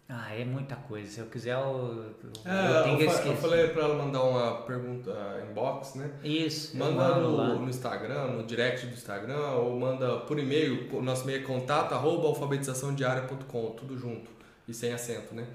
[0.07, 1.09] Ah, é muita coisa.
[1.09, 3.27] Se eu quiser, eu, eu, é, eu tenho que esquecer.
[3.29, 5.11] Eu falei para ela mandar uma pergunta
[5.49, 6.11] inbox, né?
[6.23, 6.77] Isso.
[6.77, 11.01] Manda no, no, Instagram, no direct do Instagram, ou manda por e-mail.
[11.01, 14.29] Nosso e-mail é contato arroba alfabetizaçãodiária.com, tudo junto
[14.67, 15.47] e sem acento, né?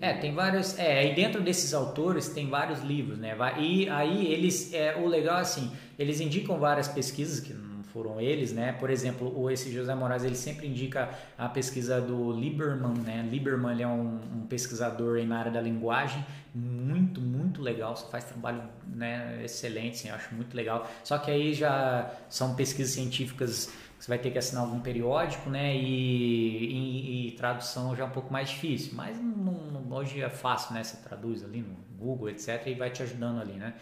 [0.00, 0.76] É, tem vários.
[0.78, 3.36] É, e dentro desses autores tem vários livros, né?
[3.56, 4.74] E aí eles.
[4.74, 7.52] É, o legal assim, eles indicam várias pesquisas que
[7.96, 8.72] foram eles, né?
[8.72, 13.26] Por exemplo, o esse José Moraes ele sempre indica a pesquisa do Lieberman, né?
[13.30, 16.22] Lieberman ele é um, um pesquisador na área da linguagem
[16.54, 20.86] muito muito legal, faz trabalho né, excelente, assim, eu acho muito legal.
[21.02, 25.48] Só que aí já são pesquisas científicas que você vai ter que assinar algum periódico,
[25.48, 25.74] né?
[25.74, 30.28] E, e, e tradução já é um pouco mais difícil, mas não, não, hoje é
[30.28, 30.84] fácil, né?
[30.84, 32.62] Você traduz ali no Google, etc.
[32.66, 33.72] e vai te ajudando ali, né?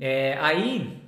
[0.00, 1.02] É, aí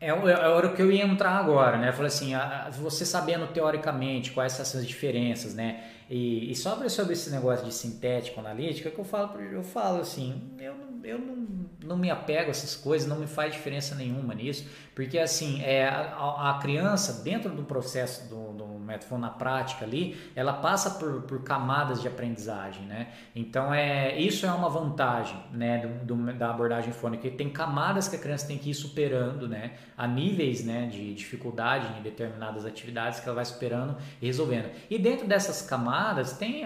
[0.00, 1.88] é, é, a hora que eu ia entrar agora, né?
[1.88, 5.82] Eu falei assim, a, você sabendo teoricamente quais são essas diferenças, né?
[6.10, 10.42] E, e sobre, sobre esse negócio de sintético analítica, que eu falo, eu falo assim,
[10.58, 11.46] eu, eu não,
[11.84, 15.86] não me apego a essas coisas, não me faz diferença nenhuma nisso, porque assim, é,
[15.86, 21.22] a, a criança, dentro do processo do, do método na prática ali, ela passa por,
[21.22, 23.08] por camadas de aprendizagem, né?
[23.36, 27.30] Então é isso é uma vantagem, né, do, do, da abordagem fônica.
[27.30, 31.98] Tem camadas que a criança tem que ir superando, né, a níveis, né, de dificuldade
[31.98, 34.70] em determinadas atividades que ela vai superando e resolvendo.
[34.88, 35.97] E dentro dessas camadas
[36.38, 36.64] tem,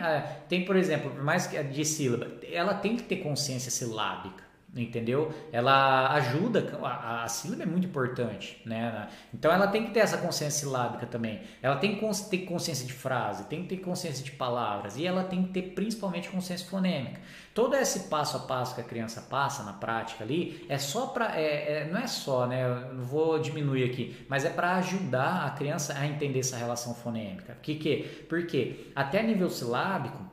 [0.49, 5.33] tem por exemplo, por mais que de sílaba, ela tem que ter consciência silábica entendeu?
[5.53, 9.09] Ela ajuda, a, a sílaba é muito importante, né?
[9.33, 11.41] Então ela tem que ter essa consciência silábica também.
[11.61, 15.25] Ela tem que ter consciência de frase, tem que ter consciência de palavras e ela
[15.25, 17.21] tem que ter principalmente consciência fonêmica.
[17.55, 21.39] Todo esse passo a passo que a criança passa na prática ali é só para,
[21.39, 22.65] é, é, não é só, né?
[22.65, 26.95] Eu não vou diminuir aqui, mas é para ajudar a criança a entender essa relação
[26.95, 27.59] fonêmica.
[27.61, 28.25] Que que?
[28.27, 30.32] Porque até nível silábico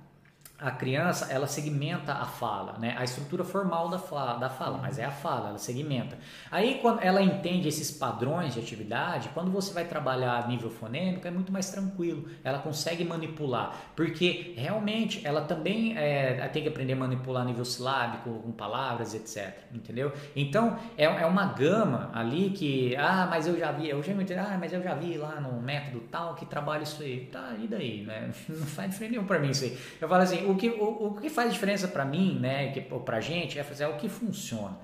[0.62, 2.96] a criança ela segmenta a fala, né?
[2.98, 6.18] A estrutura formal da fala, da fala, mas é a fala, ela segmenta.
[6.52, 11.28] Aí quando ela entende esses padrões de atividade, quando você vai trabalhar a nível fonêmico
[11.28, 12.28] é muito mais tranquilo.
[12.44, 17.64] Ela consegue manipular, porque realmente ela também é, tem que aprender a manipular a nível
[17.64, 19.54] silábico, com palavras, etc.
[19.74, 20.12] Entendeu?
[20.36, 24.26] Então é, é uma gama ali que ah, mas eu já vi, eu já me
[24.34, 27.30] ah, mas eu já vi lá no método tal que trabalha isso aí.
[27.32, 28.32] Tá, e daí, né?
[28.50, 29.78] Não faz diferença nenhum para mim isso aí.
[30.02, 33.20] Eu falo assim o que, o, o que faz diferença para mim, né, que, para
[33.20, 34.78] gente, é fazer o que funciona.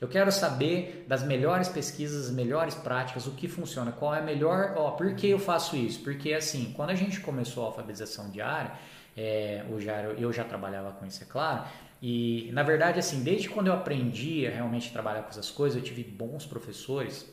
[0.00, 4.22] Eu quero saber das melhores pesquisas, as melhores práticas, o que funciona, qual é a
[4.22, 4.74] melhor.
[4.76, 6.00] Ó, por que eu faço isso?
[6.02, 8.72] Porque assim, quando a gente começou a alfabetização diária,
[9.16, 11.62] é, eu, já, eu já trabalhava com isso, é claro.
[12.02, 15.84] E na verdade, assim, desde quando eu aprendi a realmente trabalhar com essas coisas, eu
[15.84, 17.32] tive bons professores,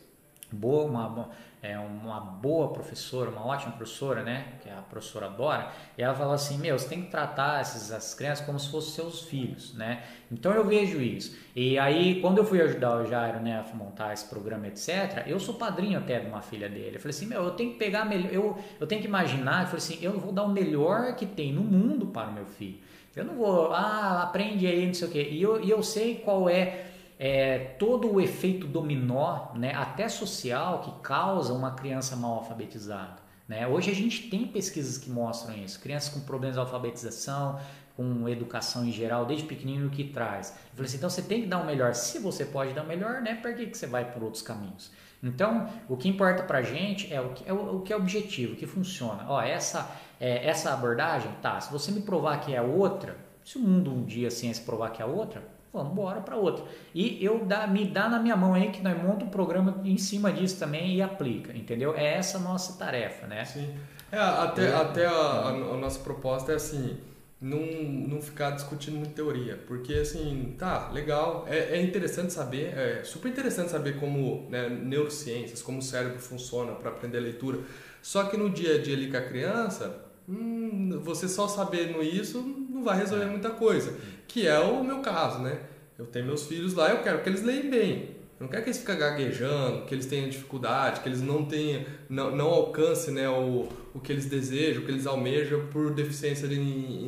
[0.52, 1.30] boa, uma,
[1.62, 4.54] é uma boa professora, uma ótima professora, né?
[4.62, 8.14] Que é a professora Dora, e ela fala assim: Meu, você tem que tratar essas,
[8.14, 10.04] crianças como se fossem seus filhos, né?
[10.32, 11.38] Então eu vejo isso.
[11.54, 15.38] E aí, quando eu fui ajudar o Jairo, né, a montar esse programa, etc., eu
[15.40, 16.96] sou padrinho até de uma filha dele.
[16.96, 19.68] Eu falei assim: Meu, eu tenho que pegar melhor, eu, eu tenho que imaginar, eu
[19.68, 22.78] falei assim: Eu vou dar o melhor que tem no mundo para o meu filho.
[23.16, 25.28] Eu não vou, ah, aprende aí, não sei o quê.
[25.30, 26.86] E eu, e eu sei qual é
[27.20, 33.18] é, todo o efeito dominó, né, até social, que causa uma criança mal alfabetizada.
[33.46, 33.68] Né?
[33.68, 35.80] Hoje a gente tem pesquisas que mostram isso.
[35.82, 37.60] Crianças com problemas de alfabetização,
[37.98, 40.52] com educação em geral, desde pequenininho, o que traz.
[40.52, 41.94] Eu falei assim, então você tem que dar o melhor.
[41.94, 44.90] Se você pode dar o melhor, né, por que, que você vai por outros caminhos?
[45.22, 47.98] Então, o que importa para a gente é o que é, o, o que é
[47.98, 49.26] objetivo, o que funciona.
[49.28, 53.60] Ó, essa, é, essa abordagem, tá, se você me provar que é outra, se o
[53.60, 55.44] mundo um dia a ciência provar que é outra,
[55.74, 56.66] vamos embora para outra.
[56.94, 59.98] E eu dá, me dá na minha mão aí que nós montamos um programa em
[59.98, 61.96] cima disso também e aplica, entendeu?
[61.96, 63.46] É essa a nossa tarefa, né?
[63.46, 63.74] Sim.
[64.12, 64.76] É, até, é.
[64.76, 66.98] até a, a, a, nossa proposta é assim,
[67.40, 73.04] não, não ficar discutindo muito teoria, porque assim, tá, legal, é, é interessante saber, é
[73.04, 77.60] super interessante saber como né, neurociências, como o cérebro funciona para aprender leitura,
[78.02, 82.42] só que no dia a dia ali com a criança, hum, você só sabendo isso
[82.70, 83.28] não vai resolver é.
[83.28, 83.94] muita coisa
[84.30, 85.60] que é o meu caso, né?
[85.98, 88.20] Eu tenho meus filhos lá, eu quero que eles leiam bem.
[88.40, 91.84] Eu não quero que eles fiquem gaguejando, que eles tenham dificuldade, que eles não tenham,
[92.08, 96.48] não, não alcancem né, o, o que eles desejam, o que eles almejam por deficiência
[96.48, 96.58] de,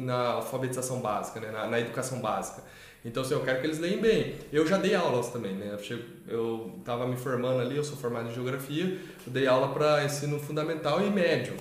[0.01, 2.63] na alfabetização básica, né, na, na, educação básica.
[3.05, 4.35] Então, assim, eu quero que eles leiam bem.
[4.51, 5.77] Eu já dei aulas também, né?
[6.27, 10.37] Eu estava me formando ali, eu sou formado em geografia, eu dei aula para ensino
[10.37, 11.55] fundamental e médio.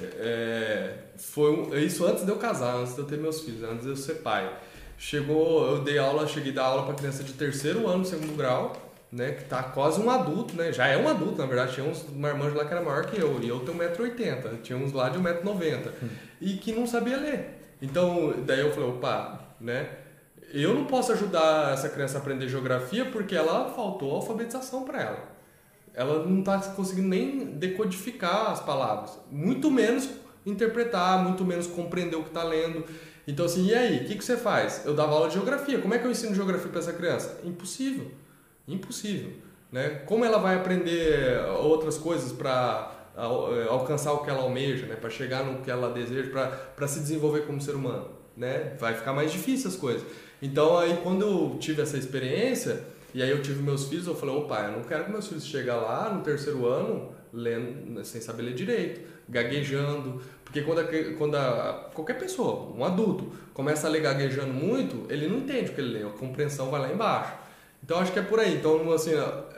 [0.00, 3.90] É, foi isso antes de eu casar, antes de eu ter meus filhos, antes de
[3.90, 4.50] eu ser pai.
[4.98, 8.72] Chegou, eu dei aula, cheguei a dar aula para criança de terceiro ano, segundo grau,
[9.10, 10.72] né, que tá quase um adulto, né?
[10.72, 13.40] Já é um adulto, na verdade, tinha uns marmanjos lá que era maior que eu,
[13.42, 16.08] e eu tenho 1,80m, tinha uns lá de 1,90m, hum.
[16.40, 17.76] e que não sabia ler.
[17.82, 19.90] Então, daí eu falei, opa, né?
[20.52, 25.31] Eu não posso ajudar essa criança a aprender geografia porque ela faltou alfabetização para ela.
[25.94, 30.08] Ela não está conseguindo nem decodificar as palavras, muito menos
[30.44, 32.84] interpretar, muito menos compreender o que está lendo.
[33.26, 33.98] Então, assim, e aí?
[33.98, 34.84] O que, que você faz?
[34.84, 35.78] Eu dava aula de geografia.
[35.78, 37.40] Como é que eu ensino geografia para essa criança?
[37.44, 38.10] Impossível.
[38.66, 39.32] Impossível.
[39.70, 40.02] Né?
[40.06, 44.96] Como ela vai aprender outras coisas para é, alcançar o que ela almeja, né?
[44.96, 46.30] para chegar no que ela deseja,
[46.74, 48.08] para se desenvolver como ser humano?
[48.36, 48.74] Né?
[48.78, 50.04] Vai ficar mais difícil as coisas.
[50.40, 52.84] Então, aí, quando eu tive essa experiência,
[53.14, 55.44] e aí eu tive meus filhos, eu falei, opa, eu não quero que meus filhos
[55.44, 60.84] cheguem lá no terceiro ano lendo, sem saber ler direito, gaguejando, porque quando, a,
[61.16, 65.74] quando a, qualquer pessoa, um adulto, começa a ler gaguejando muito, ele não entende o
[65.74, 67.32] que ele lê, a compreensão vai lá embaixo.
[67.82, 68.56] Então acho que é por aí.
[68.56, 69.12] Então, assim,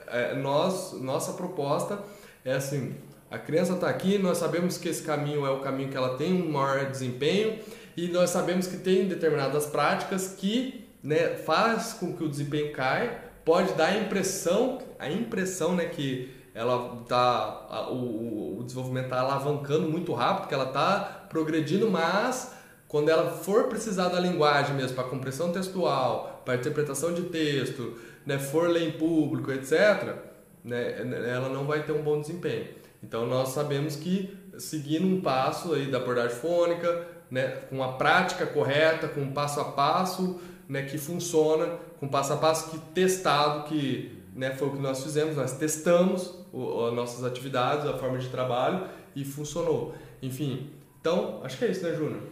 [0.06, 1.98] é, nós, nossa proposta
[2.44, 2.94] é assim,
[3.30, 6.32] a criança está aqui, nós sabemos que esse caminho é o caminho que ela tem
[6.32, 7.58] um maior desempenho
[7.96, 13.23] e nós sabemos que tem determinadas práticas que né, faz com que o desempenho caia,
[13.44, 19.88] pode dar a impressão, a impressão né, que ela tá o, o desenvolvimento está alavancando
[19.88, 22.54] muito rápido, porque ela está progredindo, mas
[22.86, 28.38] quando ela for precisar da linguagem mesmo para compressão textual, para interpretação de texto, né,
[28.38, 30.14] for ler em público, etc.,
[30.62, 30.96] né,
[31.28, 32.68] ela não vai ter um bom desempenho.
[33.02, 38.46] Então nós sabemos que seguindo um passo aí da abordagem fônica, né, com a prática
[38.46, 43.64] correta, com um passo a passo, né, que funciona, com passo a passo que testado,
[43.64, 48.18] que né, foi o que nós fizemos, nós testamos o, as nossas atividades, a forma
[48.18, 48.86] de trabalho
[49.16, 49.94] e funcionou.
[50.20, 50.70] Enfim,
[51.00, 52.22] então acho que é isso, né, Júnior?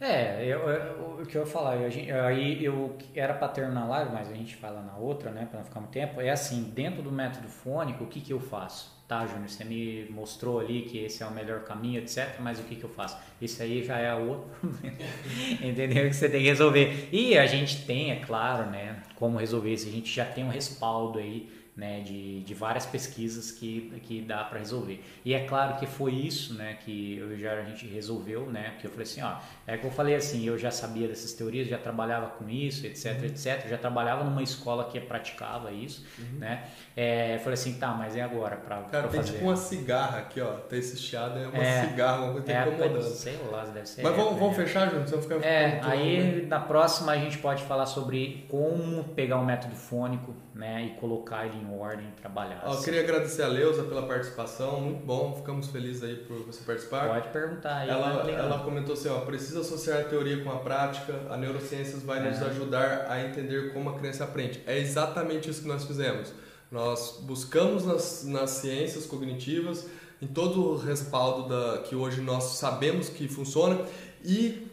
[0.00, 3.84] É, eu, eu, o que eu ia falar, eu, aí eu era para ter na
[3.86, 6.20] live, mas a gente fala na outra, né, para não ficar muito tempo.
[6.20, 9.01] É assim, dentro do método fônico, o que, que eu faço?
[9.12, 12.36] Tá, Júnior, você me mostrou ali que esse é o melhor caminho, etc.
[12.40, 13.18] Mas o que, que eu faço?
[13.42, 14.50] Isso aí já é outro
[15.62, 16.08] Entendeu?
[16.08, 17.10] Que você tem que resolver.
[17.12, 19.86] E a gente tem, é claro, né, como resolver isso.
[19.86, 24.44] A gente já tem um respaldo aí né, de, de várias pesquisas que, que dá
[24.44, 25.02] para resolver.
[25.24, 28.86] E é claro que foi isso né, que eu já a gente resolveu, né, porque
[28.86, 29.36] eu falei assim, ó,
[29.66, 33.18] é que eu falei assim, eu já sabia dessas teorias, já trabalhava com isso, etc,
[33.18, 33.24] uhum.
[33.24, 36.40] etc, já trabalhava numa escola que praticava isso, uhum.
[36.40, 39.32] né, é, eu falei assim, tá, mas é agora para Cara, tem fazer.
[39.32, 42.68] tipo uma cigarra aqui, ó, tem esse chiado, é uma é, cigarra, uma coisa é,
[42.68, 43.02] incomodando.
[43.02, 44.02] Sei lá, deve ser.
[44.02, 47.86] Mas vamos, vamos fechar, Júnior, senão ficar É, aí na próxima a gente pode falar
[47.86, 52.62] sobre como pegar um método fônico, né, e colocar ele em ordem, trabalhar.
[52.64, 57.08] eu queria agradecer a Leusa pela participação, muito bom, ficamos felizes aí por você participar.
[57.08, 57.90] Pode perguntar aí.
[57.90, 62.20] Ela, ela comentou assim, ó, precisa associar a teoria com a prática, a neurociências vai
[62.22, 64.62] nos ajudar a entender como a criança aprende.
[64.64, 66.32] É exatamente isso que nós fizemos.
[66.70, 69.88] Nós buscamos nas, nas ciências cognitivas,
[70.22, 73.80] em todo o respaldo da, que hoje nós sabemos que funciona
[74.24, 74.68] e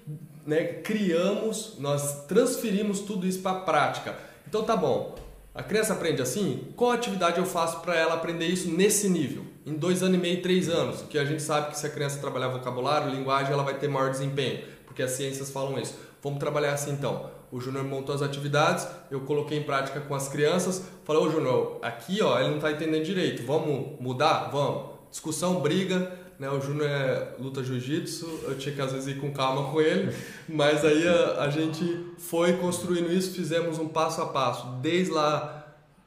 [0.46, 4.16] né, criamos, nós transferimos tudo isso para a prática.
[4.48, 5.16] Então tá bom,
[5.60, 6.70] a criança aprende assim?
[6.78, 9.44] Qual atividade eu faço para ela aprender isso nesse nível?
[9.66, 12.18] Em dois anos e meio, três anos, que a gente sabe que se a criança
[12.22, 16.00] trabalhar vocabulário, linguagem, ela vai ter maior desempenho, porque as ciências falam isso.
[16.24, 17.30] Vamos trabalhar assim então.
[17.52, 20.82] O Júnior montou as atividades, eu coloquei em prática com as crianças.
[21.04, 24.50] Falei, ô Júnior, aqui ó, ele não está entendendo direito, vamos mudar?
[24.54, 24.92] Vamos.
[25.12, 26.50] Discussão, briga, né?
[26.50, 30.16] O Júnior é, luta jiu-jitsu, eu tinha que às vezes ir com calma com ele,
[30.48, 35.59] mas aí a, a gente foi construindo isso, fizemos um passo a passo, desde lá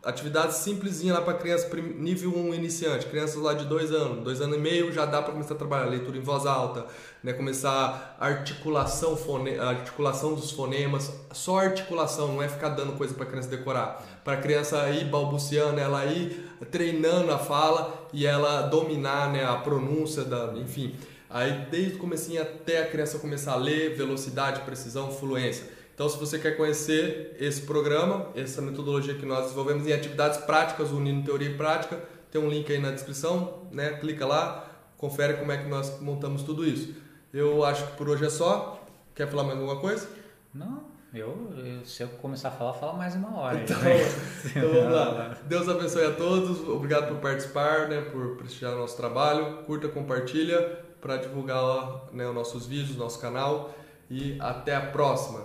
[0.04, 4.56] atividade simplesinha lá para criança nível 1 iniciante, crianças lá de dois anos, dois anos
[4.56, 6.86] e meio já dá para começar a trabalhar leitura em voz alta,
[7.22, 13.14] né, começar a articulação, fone, articulação dos fonemas, só articulação, não é ficar dando coisa
[13.14, 19.32] para criança decorar, para criança ir balbuciando, ela ir treinando a fala e ela dominar,
[19.32, 20.96] né, a pronúncia da, enfim,
[21.30, 25.81] aí desde o comecinho até a criança começar a ler, velocidade, precisão, fluência.
[25.94, 30.90] Então, se você quer conhecer esse programa, essa metodologia que nós desenvolvemos em atividades práticas,
[30.90, 32.00] unindo teoria e prática,
[32.30, 33.92] tem um link aí na descrição, né?
[33.98, 34.66] Clica lá,
[34.96, 36.94] confere como é que nós montamos tudo isso.
[37.32, 38.82] Eu acho que por hoje é só.
[39.14, 40.08] Quer falar mais alguma coisa?
[40.54, 43.60] Não, eu, eu, se eu começar a falar, fala mais uma hora.
[43.60, 43.96] Então, né?
[44.46, 45.36] então vamos lá.
[45.44, 46.66] Deus abençoe a todos.
[46.66, 49.58] Obrigado por participar, né, por prestigiar o nosso trabalho.
[49.64, 53.74] Curta, compartilha para divulgar né, os nossos vídeos, nosso canal.
[54.08, 55.40] E até a próxima.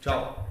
[0.00, 0.47] 照。